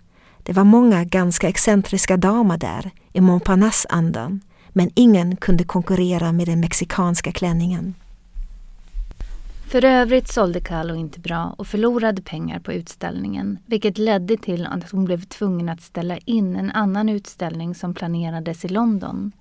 Det 0.48 0.54
var 0.54 0.64
många 0.64 1.04
ganska 1.04 1.50
excentriska 1.50 2.18
damer 2.18 2.58
där 2.58 2.92
i 3.14 3.22
Montparnasse-andan, 3.22 4.42
men 4.70 4.90
ingen 4.96 5.36
kunde 5.36 5.64
konkurrera 5.64 6.32
med 6.32 6.48
den 6.48 6.60
mexikanska 6.60 7.32
klänningen. 7.32 7.96
För 9.70 9.86
övrigt 9.86 10.28
sålde 10.28 10.60
Carlo 10.60 10.96
inte 10.96 11.20
bra 11.20 11.56
och 11.58 11.68
förlorade 11.68 12.22
pengar 12.22 12.60
på 12.60 12.74
utställningen 12.74 13.60
vilket 13.66 13.98
ledde 13.98 14.38
till 14.38 14.66
att 14.66 14.92
hon 14.92 15.06
blev 15.06 15.22
tvungen 15.22 15.70
att 15.70 15.82
ställa 15.82 16.18
in 16.18 16.56
en 16.56 16.72
annan 16.72 17.10
utställning 17.10 17.76
som 17.76 17.94
planerades 17.94 18.66
i 18.66 18.68
London. 18.68 19.32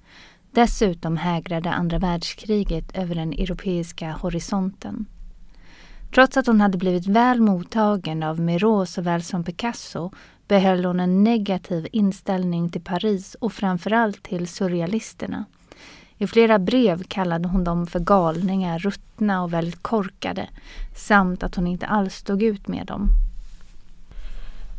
Dessutom 0.51 1.17
hägrade 1.17 1.71
andra 1.71 1.99
världskriget 1.99 2.97
över 2.97 3.15
den 3.15 3.33
europeiska 3.33 4.13
horisonten. 4.13 5.07
Trots 6.15 6.37
att 6.37 6.47
hon 6.47 6.61
hade 6.61 6.79
blivit 6.79 7.07
väl 7.07 7.41
mottagen 7.41 8.23
av 8.23 8.41
Miró 8.41 8.87
såväl 8.87 9.23
som 9.23 9.45
Picasso 9.45 10.11
behöll 10.49 10.85
hon 10.85 11.01
en 11.01 11.25
negativ 11.25 11.89
inställning 11.93 12.71
till 12.71 12.81
Paris 12.81 13.37
och 13.41 13.53
framförallt 13.53 14.23
till 14.23 14.49
surrealisterna. 14.49 15.45
I 16.19 16.27
flera 16.27 16.59
brev 16.59 17.03
kallade 17.03 17.49
hon 17.49 17.65
dem 17.65 17.87
för 17.87 18.01
galningar, 18.01 18.79
ruttna 18.79 19.43
och 19.43 19.53
väldigt 19.53 19.83
korkade 19.83 20.49
samt 20.95 21.43
att 21.43 21.55
hon 21.55 21.67
inte 21.67 21.87
alls 21.87 22.15
stod 22.15 22.43
ut 22.43 22.69
med 22.69 22.87
dem. 22.87 23.09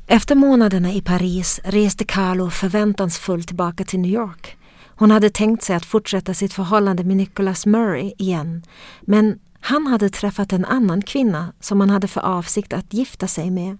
Efter 0.07 0.35
månaderna 0.35 0.91
i 0.91 1.01
Paris 1.01 1.59
reste 1.63 2.05
Carlo 2.05 2.49
förväntansfullt 2.49 3.47
tillbaka 3.47 3.83
till 3.83 3.99
New 3.99 4.11
York. 4.11 4.57
Hon 4.95 5.11
hade 5.11 5.29
tänkt 5.29 5.63
sig 5.63 5.75
att 5.75 5.85
fortsätta 5.85 6.33
sitt 6.33 6.53
förhållande 6.53 7.03
med 7.03 7.17
Nicholas 7.17 7.65
Murray 7.65 8.13
igen 8.17 8.63
men 9.01 9.39
han 9.59 9.87
hade 9.87 10.09
träffat 10.09 10.53
en 10.53 10.65
annan 10.65 11.01
kvinna 11.01 11.53
som 11.59 11.79
han 11.79 11.89
hade 11.89 12.07
för 12.07 12.21
avsikt 12.21 12.73
att 12.73 12.93
gifta 12.93 13.27
sig 13.27 13.51
med. 13.51 13.77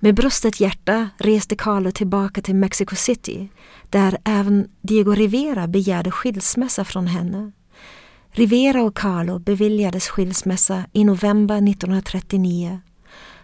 Med 0.00 0.14
brustet 0.14 0.60
hjärta 0.60 1.08
reste 1.18 1.56
Carlo 1.56 1.90
tillbaka 1.90 2.42
till 2.42 2.54
Mexico 2.54 2.96
City 2.96 3.48
där 3.90 4.18
även 4.24 4.68
Diego 4.80 5.12
Rivera 5.12 5.66
begärde 5.66 6.10
skilsmässa 6.10 6.84
från 6.84 7.06
henne. 7.06 7.52
Rivera 8.30 8.82
och 8.82 8.96
Carlo 8.96 9.38
beviljades 9.38 10.08
skilsmässa 10.08 10.84
i 10.92 11.04
november 11.04 11.56
1939. 11.56 12.80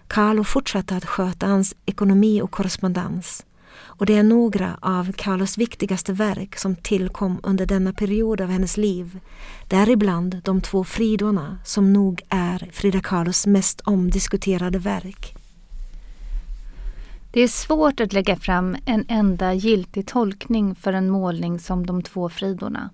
Carlo 0.07 0.45
fortsatte 0.45 0.97
att 0.97 1.07
sköta 1.07 1.47
hans 1.47 1.75
ekonomi 1.87 2.43
och 2.43 2.51
korrespondens 2.51 3.45
och 4.03 4.07
det 4.07 4.17
är 4.17 4.23
några 4.23 4.79
av 4.81 5.13
Carlos 5.13 5.59
viktigaste 5.59 6.13
verk 6.13 6.59
som 6.59 6.77
tillkom 6.77 7.41
under 7.43 7.67
denna 7.67 7.93
period 7.93 8.41
av 8.41 8.49
hennes 8.49 8.77
liv. 8.77 9.21
Däribland 9.69 10.41
de 10.45 10.61
två 10.61 10.85
Fridorna 10.85 11.59
som 11.65 11.93
nog 11.93 12.23
är 12.29 12.71
Frida 12.73 13.01
Kahlos 13.01 13.47
mest 13.47 13.81
omdiskuterade 13.81 14.79
verk. 14.79 15.42
Det 17.35 17.41
är 17.41 17.49
svårt 17.49 18.01
att 18.01 18.13
lägga 18.13 18.37
fram 18.37 18.77
en 18.85 19.05
enda 19.09 19.55
giltig 19.55 20.07
tolkning 20.07 20.75
för 20.75 20.93
en 20.93 21.11
målning 21.11 21.59
som 21.59 21.87
De 21.87 22.03
två 22.03 22.29
Fridorna. 22.29 22.91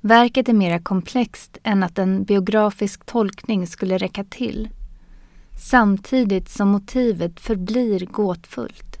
Verket 0.00 0.48
är 0.48 0.52
mer 0.52 0.78
komplext 0.78 1.58
än 1.62 1.82
att 1.82 1.98
en 1.98 2.24
biografisk 2.24 3.04
tolkning 3.04 3.66
skulle 3.66 3.98
räcka 3.98 4.24
till. 4.24 4.68
Samtidigt 5.60 6.48
som 6.48 6.68
motivet 6.68 7.40
förblir 7.40 8.06
gåtfullt. 8.06 8.98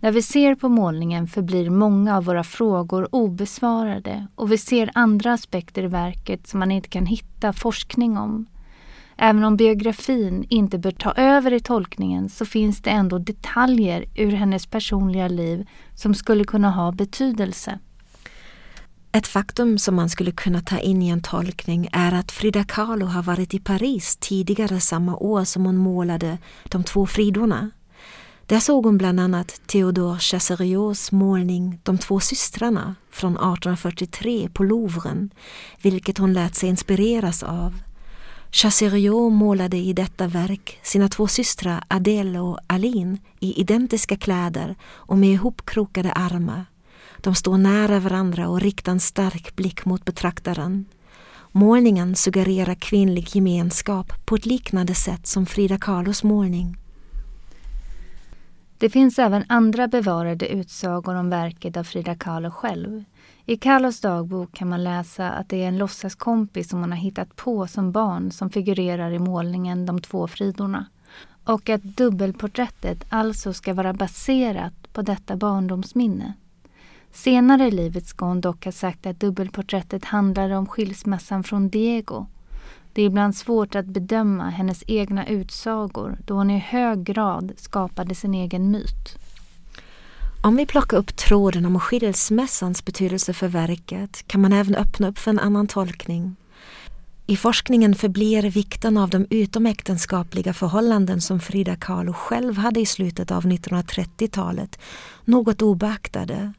När 0.00 0.12
vi 0.12 0.22
ser 0.22 0.54
på 0.54 0.68
målningen 0.68 1.26
förblir 1.26 1.70
många 1.70 2.16
av 2.16 2.24
våra 2.24 2.44
frågor 2.44 3.08
obesvarade 3.12 4.26
och 4.34 4.52
vi 4.52 4.58
ser 4.58 4.90
andra 4.94 5.32
aspekter 5.32 5.82
i 5.82 5.86
verket 5.86 6.46
som 6.46 6.60
man 6.60 6.70
inte 6.70 6.88
kan 6.88 7.06
hitta 7.06 7.52
forskning 7.52 8.18
om. 8.18 8.46
Även 9.16 9.44
om 9.44 9.56
biografin 9.56 10.46
inte 10.48 10.78
bör 10.78 10.90
ta 10.90 11.12
över 11.12 11.52
i 11.52 11.60
tolkningen 11.60 12.28
så 12.28 12.44
finns 12.44 12.82
det 12.82 12.90
ändå 12.90 13.18
detaljer 13.18 14.04
ur 14.14 14.32
hennes 14.32 14.66
personliga 14.66 15.28
liv 15.28 15.66
som 15.94 16.14
skulle 16.14 16.44
kunna 16.44 16.70
ha 16.70 16.92
betydelse. 16.92 17.78
Ett 19.12 19.26
faktum 19.26 19.78
som 19.78 19.94
man 19.94 20.10
skulle 20.10 20.32
kunna 20.32 20.60
ta 20.60 20.78
in 20.78 21.02
i 21.02 21.08
en 21.08 21.22
tolkning 21.22 21.88
är 21.92 22.14
att 22.14 22.32
Frida 22.32 22.64
Kahlo 22.64 23.06
har 23.06 23.22
varit 23.22 23.54
i 23.54 23.58
Paris 23.58 24.16
tidigare 24.20 24.80
samma 24.80 25.16
år 25.16 25.44
som 25.44 25.66
hon 25.66 25.76
målade 25.76 26.38
De 26.64 26.84
två 26.84 27.06
Fridorna. 27.06 27.70
Där 28.46 28.60
såg 28.60 28.84
hon 28.84 28.98
bland 28.98 29.20
annat 29.20 29.60
Theodore 29.66 30.18
Chasseriaux 30.18 31.12
målning 31.12 31.80
De 31.82 31.98
två 31.98 32.20
systrarna 32.20 32.94
från 33.10 33.32
1843 33.32 34.48
på 34.54 34.64
Louvren, 34.64 35.30
vilket 35.82 36.18
hon 36.18 36.32
lät 36.32 36.54
sig 36.54 36.68
inspireras 36.68 37.42
av. 37.42 37.74
Chasseriau 38.54 39.30
målade 39.30 39.76
i 39.76 39.92
detta 39.92 40.26
verk 40.26 40.78
sina 40.82 41.08
två 41.08 41.26
systrar 41.26 41.84
Adele 41.88 42.38
och 42.38 42.58
Aline 42.66 43.18
i 43.40 43.60
identiska 43.60 44.16
kläder 44.16 44.74
och 44.82 45.18
med 45.18 45.30
ihopkrokade 45.30 46.12
armar. 46.12 46.66
De 47.16 47.34
står 47.34 47.58
nära 47.58 48.00
varandra 48.00 48.48
och 48.48 48.60
riktar 48.60 48.92
en 48.92 49.00
stark 49.00 49.56
blick 49.56 49.84
mot 49.84 50.04
betraktaren. 50.04 50.84
Målningen 51.52 52.16
suggererar 52.16 52.74
kvinnlig 52.74 53.36
gemenskap 53.36 54.12
på 54.26 54.34
ett 54.34 54.46
liknande 54.46 54.94
sätt 54.94 55.26
som 55.26 55.46
Frida 55.46 55.78
Kahlos 55.78 56.22
målning. 56.22 56.76
Det 58.78 58.90
finns 58.90 59.18
även 59.18 59.44
andra 59.48 59.88
bevarade 59.88 60.48
utsagor 60.48 61.14
om 61.14 61.30
verket 61.30 61.76
av 61.76 61.84
Frida 61.84 62.14
Kahlo 62.14 62.50
själv. 62.50 63.04
I 63.46 63.56
Carlos 63.56 64.00
dagbok 64.00 64.52
kan 64.52 64.68
man 64.68 64.84
läsa 64.84 65.30
att 65.30 65.48
det 65.48 65.62
är 65.62 65.68
en 65.68 65.78
låtsaskompis 65.78 66.68
som 66.68 66.80
hon 66.80 66.90
har 66.90 66.98
hittat 66.98 67.36
på 67.36 67.66
som 67.66 67.92
barn 67.92 68.30
som 68.30 68.50
figurerar 68.50 69.10
i 69.10 69.18
målningen 69.18 69.86
De 69.86 70.00
två 70.00 70.26
Fridorna. 70.26 70.86
Och 71.44 71.68
att 71.68 71.82
dubbelporträttet 71.82 73.04
alltså 73.08 73.52
ska 73.52 73.74
vara 73.74 73.92
baserat 73.92 74.92
på 74.92 75.02
detta 75.02 75.36
barndomsminne. 75.36 76.32
Senare 77.12 77.66
i 77.66 77.70
livet 77.70 78.06
ska 78.06 78.26
hon 78.26 78.40
dock 78.40 78.64
ha 78.64 78.72
sagt 78.72 79.06
att 79.06 79.20
dubbelporträttet 79.20 80.04
handlade 80.04 80.56
om 80.56 80.66
skilsmässan 80.66 81.44
från 81.44 81.68
Diego. 81.68 82.26
Det 82.92 83.02
är 83.02 83.06
ibland 83.06 83.36
svårt 83.36 83.74
att 83.74 83.86
bedöma 83.86 84.50
hennes 84.50 84.84
egna 84.86 85.26
utsagor 85.26 86.18
då 86.26 86.34
hon 86.34 86.50
i 86.50 86.58
hög 86.58 87.04
grad 87.04 87.52
skapade 87.56 88.14
sin 88.14 88.34
egen 88.34 88.70
myt. 88.70 89.18
Om 90.44 90.56
vi 90.56 90.66
plockar 90.66 90.96
upp 90.96 91.16
tråden 91.16 91.66
om 91.66 91.80
skilsmässans 91.80 92.84
betydelse 92.84 93.32
för 93.32 93.48
verket 93.48 94.24
kan 94.26 94.40
man 94.40 94.52
även 94.52 94.74
öppna 94.74 95.08
upp 95.08 95.18
för 95.18 95.30
en 95.30 95.38
annan 95.38 95.66
tolkning. 95.66 96.36
I 97.26 97.36
forskningen 97.36 97.94
förblir 97.94 98.42
vikten 98.42 98.96
av 98.96 99.10
de 99.10 99.26
utomäktenskapliga 99.30 100.52
förhållanden 100.52 101.20
som 101.20 101.40
Frida 101.40 101.76
Kahlo 101.76 102.12
själv 102.12 102.56
hade 102.56 102.80
i 102.80 102.86
slutet 102.86 103.30
av 103.30 103.44
1930-talet 103.44 104.78
något 105.24 105.62
obeaktade. 105.62 106.52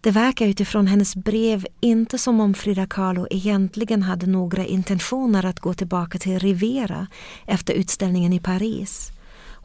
Det 0.00 0.10
verkar 0.10 0.46
utifrån 0.46 0.86
hennes 0.86 1.16
brev 1.16 1.66
inte 1.80 2.18
som 2.18 2.40
om 2.40 2.54
Frida 2.54 2.86
Kahlo 2.86 3.26
egentligen 3.30 4.02
hade 4.02 4.26
några 4.26 4.64
intentioner 4.64 5.46
att 5.46 5.60
gå 5.60 5.74
tillbaka 5.74 6.18
till 6.18 6.38
Rivera 6.38 7.06
efter 7.46 7.74
utställningen 7.74 8.32
i 8.32 8.40
Paris. 8.40 9.12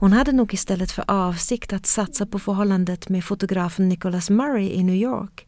Hon 0.02 0.14
hade 0.14 0.32
nog 0.32 0.54
istället 0.54 0.92
för 0.92 1.04
avsikt 1.08 1.74
att 1.74 1.86
satsa 1.86 2.26
på 2.26 2.40
förhållandet 2.40 3.10
med 3.10 3.24
fotografen 3.24 3.90
Nicholas 3.90 4.30
Murray 4.30 4.70
i 4.70 4.84
New 4.84 4.96
York. 4.96 5.48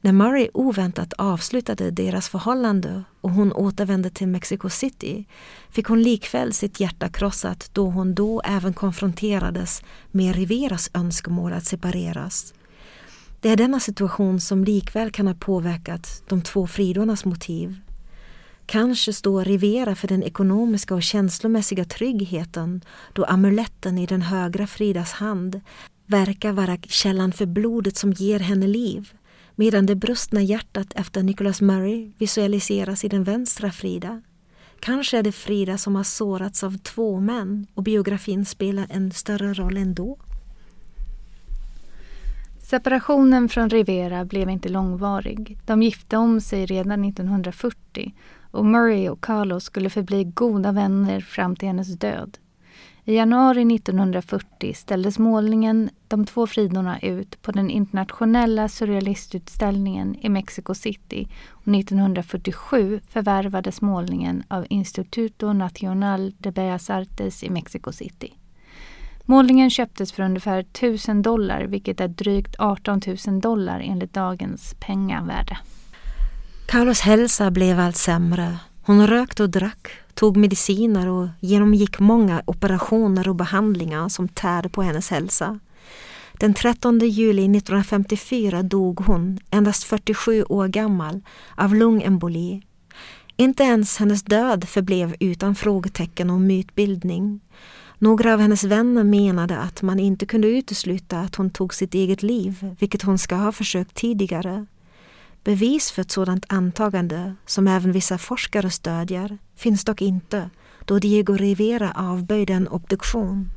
När 0.00 0.12
Murray 0.12 0.48
oväntat 0.54 1.12
avslutade 1.12 1.90
deras 1.90 2.28
förhållande 2.28 3.04
och 3.20 3.30
hon 3.30 3.52
återvände 3.52 4.10
till 4.10 4.28
Mexico 4.28 4.68
City 4.68 5.26
fick 5.70 5.86
hon 5.86 6.02
likväl 6.02 6.52
sitt 6.52 6.80
hjärta 6.80 7.08
krossat 7.08 7.70
då 7.72 7.90
hon 7.90 8.14
då 8.14 8.40
även 8.44 8.72
konfronterades 8.72 9.82
med 10.10 10.36
Riveras 10.36 10.90
önskemål 10.94 11.52
att 11.52 11.64
separeras. 11.64 12.54
Det 13.40 13.48
är 13.48 13.56
denna 13.56 13.80
situation 13.80 14.40
som 14.40 14.64
likväl 14.64 15.10
kan 15.10 15.26
ha 15.26 15.34
påverkat 15.34 16.22
de 16.28 16.42
två 16.42 16.66
Fridornas 16.66 17.24
motiv. 17.24 17.76
Kanske 18.66 19.12
står 19.12 19.44
Rivera 19.44 19.94
för 19.94 20.08
den 20.08 20.22
ekonomiska 20.22 20.94
och 20.94 21.02
känslomässiga 21.02 21.84
tryggheten 21.84 22.80
då 23.12 23.24
amuletten 23.24 23.98
i 23.98 24.06
den 24.06 24.22
högra 24.22 24.66
Fridas 24.66 25.12
hand 25.12 25.60
verkar 26.06 26.52
vara 26.52 26.76
källan 26.76 27.32
för 27.32 27.46
blodet 27.46 27.96
som 27.96 28.12
ger 28.12 28.40
henne 28.40 28.66
liv 28.66 29.12
medan 29.54 29.86
det 29.86 29.94
brustna 29.94 30.42
hjärtat 30.42 30.92
efter 30.94 31.22
Nicholas 31.22 31.60
Murray 31.60 32.12
visualiseras 32.18 33.04
i 33.04 33.08
den 33.08 33.24
vänstra 33.24 33.70
Frida. 33.70 34.22
Kanske 34.80 35.18
är 35.18 35.22
det 35.22 35.32
Frida 35.32 35.78
som 35.78 35.96
har 35.96 36.04
sårats 36.04 36.64
av 36.64 36.78
två 36.78 37.20
män 37.20 37.66
och 37.74 37.82
biografin 37.82 38.46
spelar 38.46 38.86
en 38.90 39.10
större 39.10 39.54
roll 39.54 39.76
ändå. 39.76 40.18
Separationen 42.60 43.48
från 43.48 43.70
Rivera 43.70 44.24
blev 44.24 44.50
inte 44.50 44.68
långvarig. 44.68 45.58
De 45.66 45.82
gifte 45.82 46.16
om 46.16 46.40
sig 46.40 46.66
redan 46.66 47.04
1940 47.04 48.14
och 48.54 48.66
Murray 48.66 49.08
och 49.08 49.20
Carlos 49.20 49.64
skulle 49.64 49.90
förbli 49.90 50.24
goda 50.24 50.72
vänner 50.72 51.20
fram 51.20 51.56
till 51.56 51.68
hennes 51.68 51.98
död. 51.98 52.38
I 53.04 53.14
januari 53.14 53.74
1940 53.74 54.74
ställdes 54.74 55.18
målningen 55.18 55.90
De 56.08 56.26
två 56.26 56.46
fridorna 56.46 57.00
ut 57.00 57.42
på 57.42 57.52
den 57.52 57.70
internationella 57.70 58.68
surrealistutställningen 58.68 60.16
i 60.20 60.28
Mexico 60.28 60.74
City 60.74 61.28
och 61.48 61.74
1947 61.74 63.00
förvärvades 63.08 63.80
målningen 63.80 64.42
av 64.48 64.66
Instituto 64.68 65.52
Nacional 65.52 66.32
de 66.38 66.50
Bellas 66.50 66.90
Artes 66.90 67.44
i 67.44 67.50
Mexico 67.50 67.92
City. 67.92 68.32
Målningen 69.24 69.70
köptes 69.70 70.12
för 70.12 70.22
ungefär 70.22 70.58
1000 70.58 71.22
dollar 71.22 71.64
vilket 71.64 72.00
är 72.00 72.08
drygt 72.08 72.56
18 72.58 73.00
000 73.26 73.40
dollar 73.40 73.80
enligt 73.80 74.12
dagens 74.12 74.74
pengavärde. 74.80 75.58
Carlos 76.66 77.00
hälsa 77.00 77.50
blev 77.50 77.80
allt 77.80 77.96
sämre. 77.96 78.58
Hon 78.82 79.06
rökte 79.06 79.42
och 79.42 79.50
drack, 79.50 79.88
tog 80.14 80.36
mediciner 80.36 81.08
och 81.08 81.28
genomgick 81.40 81.98
många 81.98 82.42
operationer 82.46 83.28
och 83.28 83.36
behandlingar 83.36 84.08
som 84.08 84.28
tärde 84.28 84.68
på 84.68 84.82
hennes 84.82 85.10
hälsa. 85.10 85.58
Den 86.32 86.54
13 86.54 86.98
juli 86.98 87.42
1954 87.42 88.62
dog 88.62 89.00
hon, 89.00 89.38
endast 89.50 89.84
47 89.84 90.44
år 90.48 90.68
gammal, 90.68 91.20
av 91.56 91.74
lungemboli. 91.74 92.62
Inte 93.36 93.62
ens 93.62 93.98
hennes 93.98 94.22
död 94.22 94.68
förblev 94.68 95.16
utan 95.20 95.54
frågetecken 95.54 96.30
och 96.30 96.40
mytbildning. 96.40 97.40
Några 97.98 98.34
av 98.34 98.40
hennes 98.40 98.64
vänner 98.64 99.04
menade 99.04 99.58
att 99.58 99.82
man 99.82 99.98
inte 99.98 100.26
kunde 100.26 100.48
utesluta 100.48 101.20
att 101.20 101.34
hon 101.34 101.50
tog 101.50 101.74
sitt 101.74 101.94
eget 101.94 102.22
liv, 102.22 102.76
vilket 102.78 103.02
hon 103.02 103.18
ska 103.18 103.34
ha 103.34 103.52
försökt 103.52 103.94
tidigare. 103.94 104.66
Bevis 105.44 105.90
för 105.90 106.02
ett 106.02 106.10
sådant 106.10 106.44
antagande, 106.48 107.34
som 107.46 107.68
även 107.68 107.92
vissa 107.92 108.18
forskare 108.18 108.70
stödjer, 108.70 109.38
finns 109.56 109.84
dock 109.84 110.02
inte 110.02 110.50
då 110.84 110.98
Diego 110.98 111.36
Rivera 111.36 111.92
avböjde 111.96 112.52
en 112.52 112.68
obduktion. 112.68 113.50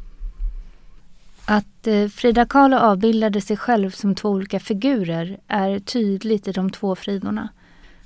Att 1.46 1.88
eh, 1.88 2.08
Frida 2.08 2.46
Kahlo 2.46 2.78
avbildade 2.78 3.42
sig 3.42 3.58
själv 3.58 3.92
som 3.92 4.16
två 4.16 4.30
olika 4.30 4.60
figurer 4.60 5.40
är 5.48 5.80
tydligt 5.80 6.48
i 6.48 6.52
de 6.52 6.70
två 6.70 6.96
Fridorna. 6.96 7.50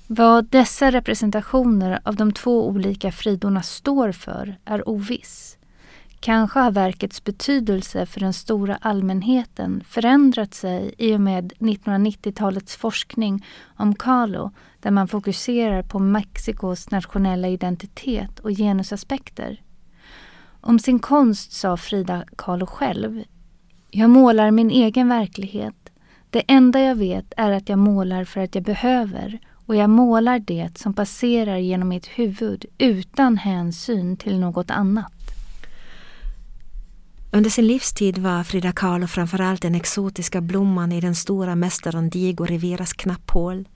Vad 0.07 0.45
dessa 0.45 0.91
representationer 0.91 1.99
av 2.03 2.15
de 2.15 2.31
två 2.31 2.67
olika 2.67 3.11
Fridorna 3.11 3.61
står 3.61 4.11
för 4.11 4.57
är 4.65 4.89
oviss. 4.89 5.57
Kanske 6.21 6.59
har 6.59 6.71
verkets 6.71 7.23
betydelse 7.23 8.05
för 8.05 8.19
den 8.19 8.33
stora 8.33 8.77
allmänheten 8.81 9.83
förändrat 9.87 10.53
sig 10.53 10.93
i 10.97 11.15
och 11.15 11.21
med 11.21 11.53
1990-talets 11.59 12.75
forskning 12.75 13.45
om 13.77 13.95
Kahlo 13.95 14.51
där 14.79 14.91
man 14.91 15.07
fokuserar 15.07 15.83
på 15.83 15.99
Mexikos 15.99 16.91
nationella 16.91 17.47
identitet 17.47 18.39
och 18.39 18.49
genusaspekter. 18.49 19.61
Om 20.61 20.79
sin 20.79 20.99
konst 20.99 21.51
sa 21.51 21.77
Frida 21.77 22.23
Kahlo 22.35 22.65
själv 22.65 23.23
Jag 23.91 24.09
målar 24.09 24.51
min 24.51 24.71
egen 24.71 25.09
verklighet. 25.09 25.89
Det 26.29 26.43
enda 26.47 26.79
jag 26.79 26.95
vet 26.95 27.33
är 27.37 27.51
att 27.51 27.69
jag 27.69 27.79
målar 27.79 28.23
för 28.23 28.41
att 28.41 28.55
jag 28.55 28.63
behöver 28.63 29.39
och 29.65 29.75
jag 29.75 29.89
målar 29.89 30.39
det 30.39 30.77
som 30.77 30.93
passerar 30.93 31.57
genom 31.57 31.87
mitt 31.87 32.07
huvud 32.07 32.65
utan 32.77 33.37
hänsyn 33.37 34.17
till 34.17 34.39
något 34.39 34.71
annat. 34.71 35.20
Under 37.33 37.49
sin 37.49 37.67
livstid 37.67 38.17
var 38.17 38.43
Frida 38.43 38.71
Kahlo 38.71 39.07
framförallt 39.07 39.61
den 39.61 39.75
exotiska 39.75 40.41
blomman 40.41 40.91
i 40.91 41.01
den 41.01 41.15
stora 41.15 41.55
mästaren 41.55 42.09
Diego 42.09 42.45
Riveras 42.45 42.93
knapphål. 42.93 43.67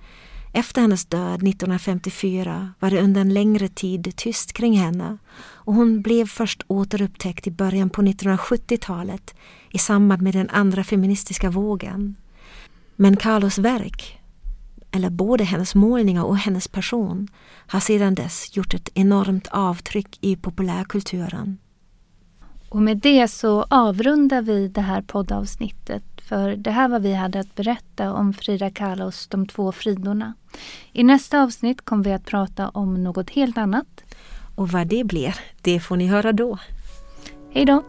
Efter 0.53 0.81
hennes 0.81 1.05
död 1.05 1.47
1954 1.47 2.73
var 2.79 2.89
det 2.89 3.01
under 3.01 3.21
en 3.21 3.33
längre 3.33 3.67
tid 3.67 4.13
tyst 4.15 4.53
kring 4.53 4.77
henne 4.77 5.17
och 5.37 5.73
hon 5.73 6.01
blev 6.01 6.27
först 6.27 6.63
återupptäckt 6.67 7.47
i 7.47 7.51
början 7.51 7.89
på 7.89 8.01
1970-talet 8.01 9.35
i 9.71 9.77
samband 9.77 10.21
med 10.21 10.33
den 10.33 10.49
andra 10.49 10.83
feministiska 10.83 11.49
vågen. 11.49 12.15
Men 12.95 13.17
Carlos 13.17 13.57
verk, 13.57 14.19
eller 14.91 15.09
både 15.09 15.43
hennes 15.43 15.75
målningar 15.75 16.23
och 16.23 16.37
hennes 16.37 16.67
person, 16.67 17.27
har 17.67 17.79
sedan 17.79 18.15
dess 18.15 18.57
gjort 18.57 18.73
ett 18.73 18.89
enormt 18.93 19.47
avtryck 19.47 20.17
i 20.21 20.35
populärkulturen. 20.35 21.57
Och 22.69 22.81
med 22.81 22.97
det 22.97 23.27
så 23.27 23.65
avrundar 23.69 24.41
vi 24.41 24.67
det 24.67 24.81
här 24.81 25.01
poddavsnittet 25.01 26.03
för 26.21 26.55
det 26.55 26.71
här 26.71 26.87
var 26.87 26.99
vi 26.99 27.13
hade 27.13 27.39
att 27.39 27.55
berätta 27.55 28.13
om 28.13 28.33
Frida 28.33 28.69
Kahlos 28.69 29.27
De 29.27 29.47
två 29.47 29.71
Fridorna. 29.71 30.33
I 30.93 31.03
nästa 31.03 31.43
avsnitt 31.43 31.85
kommer 31.85 32.03
vi 32.03 32.13
att 32.13 32.25
prata 32.25 32.69
om 32.69 33.03
något 33.03 33.29
helt 33.29 33.57
annat. 33.57 34.03
Och 34.55 34.69
vad 34.69 34.87
det 34.87 35.03
blir, 35.03 35.35
det 35.61 35.79
får 35.79 35.97
ni 35.97 36.07
höra 36.07 36.31
då. 36.31 36.57
Hej 37.53 37.65
då! 37.65 37.83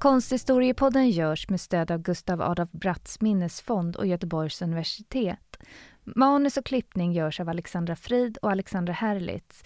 Konsthistoriepodden 0.00 1.10
görs 1.10 1.48
med 1.48 1.60
stöd 1.60 1.90
av 1.90 2.02
Gustav 2.02 2.42
Adolf 2.42 2.70
Bratts 2.72 3.20
minnesfond 3.20 3.96
och 3.96 4.06
Göteborgs 4.06 4.62
universitet. 4.62 5.56
Manus 6.04 6.56
och 6.56 6.64
klippning 6.64 7.12
görs 7.12 7.40
av 7.40 7.48
Alexandra 7.48 7.96
Frid 7.96 8.38
och 8.42 8.50
Alexandra 8.50 8.92
Herlitz. 8.92 9.64